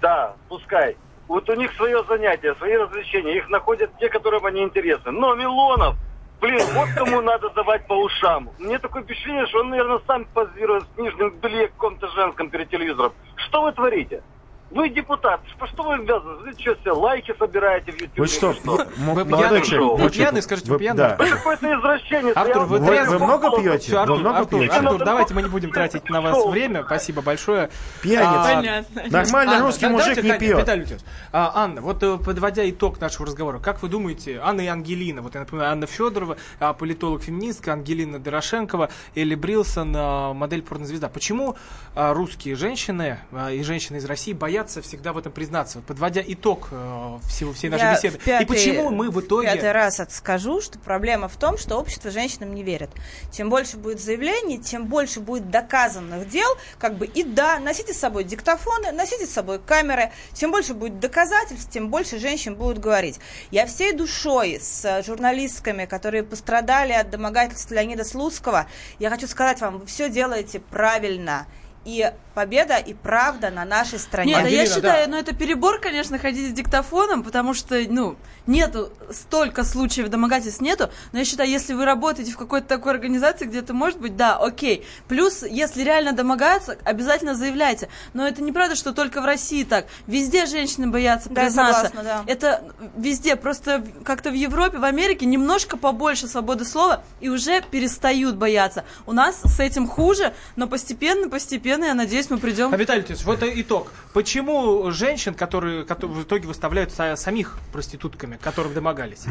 [0.00, 0.96] Да, пускай.
[1.26, 5.10] Вот у них свое занятие, свои развлечения, их находят те, которым они интересны.
[5.10, 5.96] Но Милонов,
[6.40, 8.50] блин, вот кому надо давать по ушам.
[8.58, 12.70] Мне такое впечатление, что он, наверное, сам позирует в нижнем белье в каком-то женском перед
[12.70, 13.12] телевизором.
[13.36, 14.22] Что вы творите?
[14.70, 15.40] Вы депутат,
[15.72, 16.34] что вы обязаны?
[16.44, 18.18] Вы что, все лайки собираете в YouTube?
[18.18, 18.86] Вы что, что?
[18.98, 20.98] Вы пьяный, вы пьяный, скажите, вы пьяный?
[20.98, 21.16] Да.
[21.18, 22.36] Вы какой-то извращенец.
[22.36, 23.78] Артур, вы, Вы, вы много пьете?
[23.78, 24.74] Всё, Артур, вы много Артур, пьете?
[24.74, 26.84] Артур, давайте мы не будем тратить на вас время.
[26.84, 27.70] Спасибо большое.
[28.02, 28.28] Пьяница.
[28.28, 29.02] А, Понятно.
[29.10, 30.58] Нормальный Анна, русский мужик давайте, не Таня, пьет.
[30.58, 30.86] Виталий
[31.32, 35.34] а, Анна, вот э, подводя итог нашего разговора, как вы думаете, Анна и Ангелина, вот
[35.34, 41.08] я напоминаю, Анна Федорова, а, политолог-феминистка, Ангелина Дорошенкова, Элли Брилсон, а, модель порнозвезда.
[41.08, 41.56] Почему
[41.94, 43.18] а, русские женщины
[43.50, 45.78] и женщины из России боятся всегда в этом признаться?
[45.78, 48.18] Вот подводя итог э, всего, всей нашей Я беседы.
[48.18, 49.48] пятый- и почему мы в итоге...
[49.48, 52.90] Пятый раз это скажу, что проблема в том, что общество женщинам не верит.
[53.32, 56.48] Чем больше будет заявлений, тем больше будет доказанных дел,
[56.78, 61.00] как бы и да, носите с собой диктофоны, носите с собой камеры, чем больше будет
[61.00, 63.20] доказательств, тем больше женщин будут говорить.
[63.50, 68.66] Я всей душой с журналистками, которые пострадали от домогательств Леонида Слуцкого,
[68.98, 71.46] я хочу сказать вам, вы все делаете правильно.
[71.88, 74.34] И победа и правда на нашей стороне.
[74.34, 75.12] Нет, а я Ангелина, считаю, да.
[75.12, 78.16] ну это перебор, конечно, ходить с диктофоном, потому что, ну,
[78.46, 83.46] нету столько случаев домогательств нету, но я считаю, если вы работаете в какой-то такой организации,
[83.46, 84.86] где это может быть, да, окей.
[85.08, 87.88] Плюс, если реально домогаются, обязательно заявляйте.
[88.12, 89.86] Но это неправда, что только в России так.
[90.06, 91.86] Везде женщины боятся Да, признаться.
[91.86, 92.32] согласна, да.
[92.32, 92.62] Это
[92.96, 98.84] везде, просто как-то в Европе, в Америке немножко побольше свободы слова и уже перестают бояться.
[99.06, 103.42] У нас с этим хуже, но постепенно, постепенно, я надеюсь, мы придем А, Виталий вот
[103.42, 103.92] итог.
[104.12, 109.22] Почему женщин, которые, которые в итоге выставляют са- самих проститутками, которым домогались?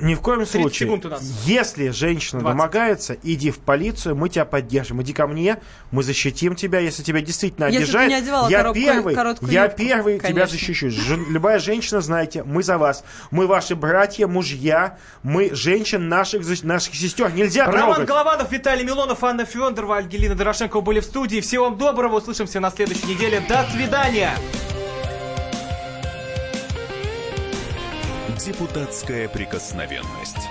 [0.00, 0.88] Ни в коем 30 случае.
[0.88, 1.22] секунд у нас.
[1.46, 2.56] Если женщина 20.
[2.56, 5.00] домогается, иди в полицию, мы тебя поддержим.
[5.02, 5.58] Иди ко мне,
[5.90, 6.78] мы защитим тебя.
[6.80, 10.18] Если тебя действительно Если ты обижают, не одевала я коробку- первый, короткую я юбку, первый
[10.18, 10.46] тебя конечно.
[10.58, 10.90] защищу.
[10.90, 13.04] Жен- любая женщина, знаете, мы за вас.
[13.30, 17.32] Мы ваши братья, мужья, мы женщин наших, наших сестер.
[17.32, 18.08] Нельзя Роман трогать.
[18.08, 21.40] Голованов, Виталий Милонов, Анна Федорова, Ангелина Дорошенкова были в студии.
[21.40, 22.16] Всего вам доброго.
[22.16, 23.40] Услышимся на следующей неделе.
[23.46, 24.32] До свидания.
[28.38, 30.48] Депутатская прикосновенность.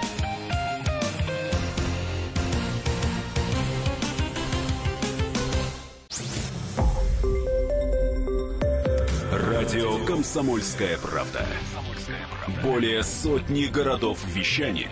[9.32, 11.48] Радио «Комсомольская правда».
[12.62, 14.92] Более сотни городов вещания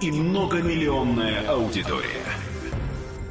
[0.00, 2.24] и многомиллионная аудитория.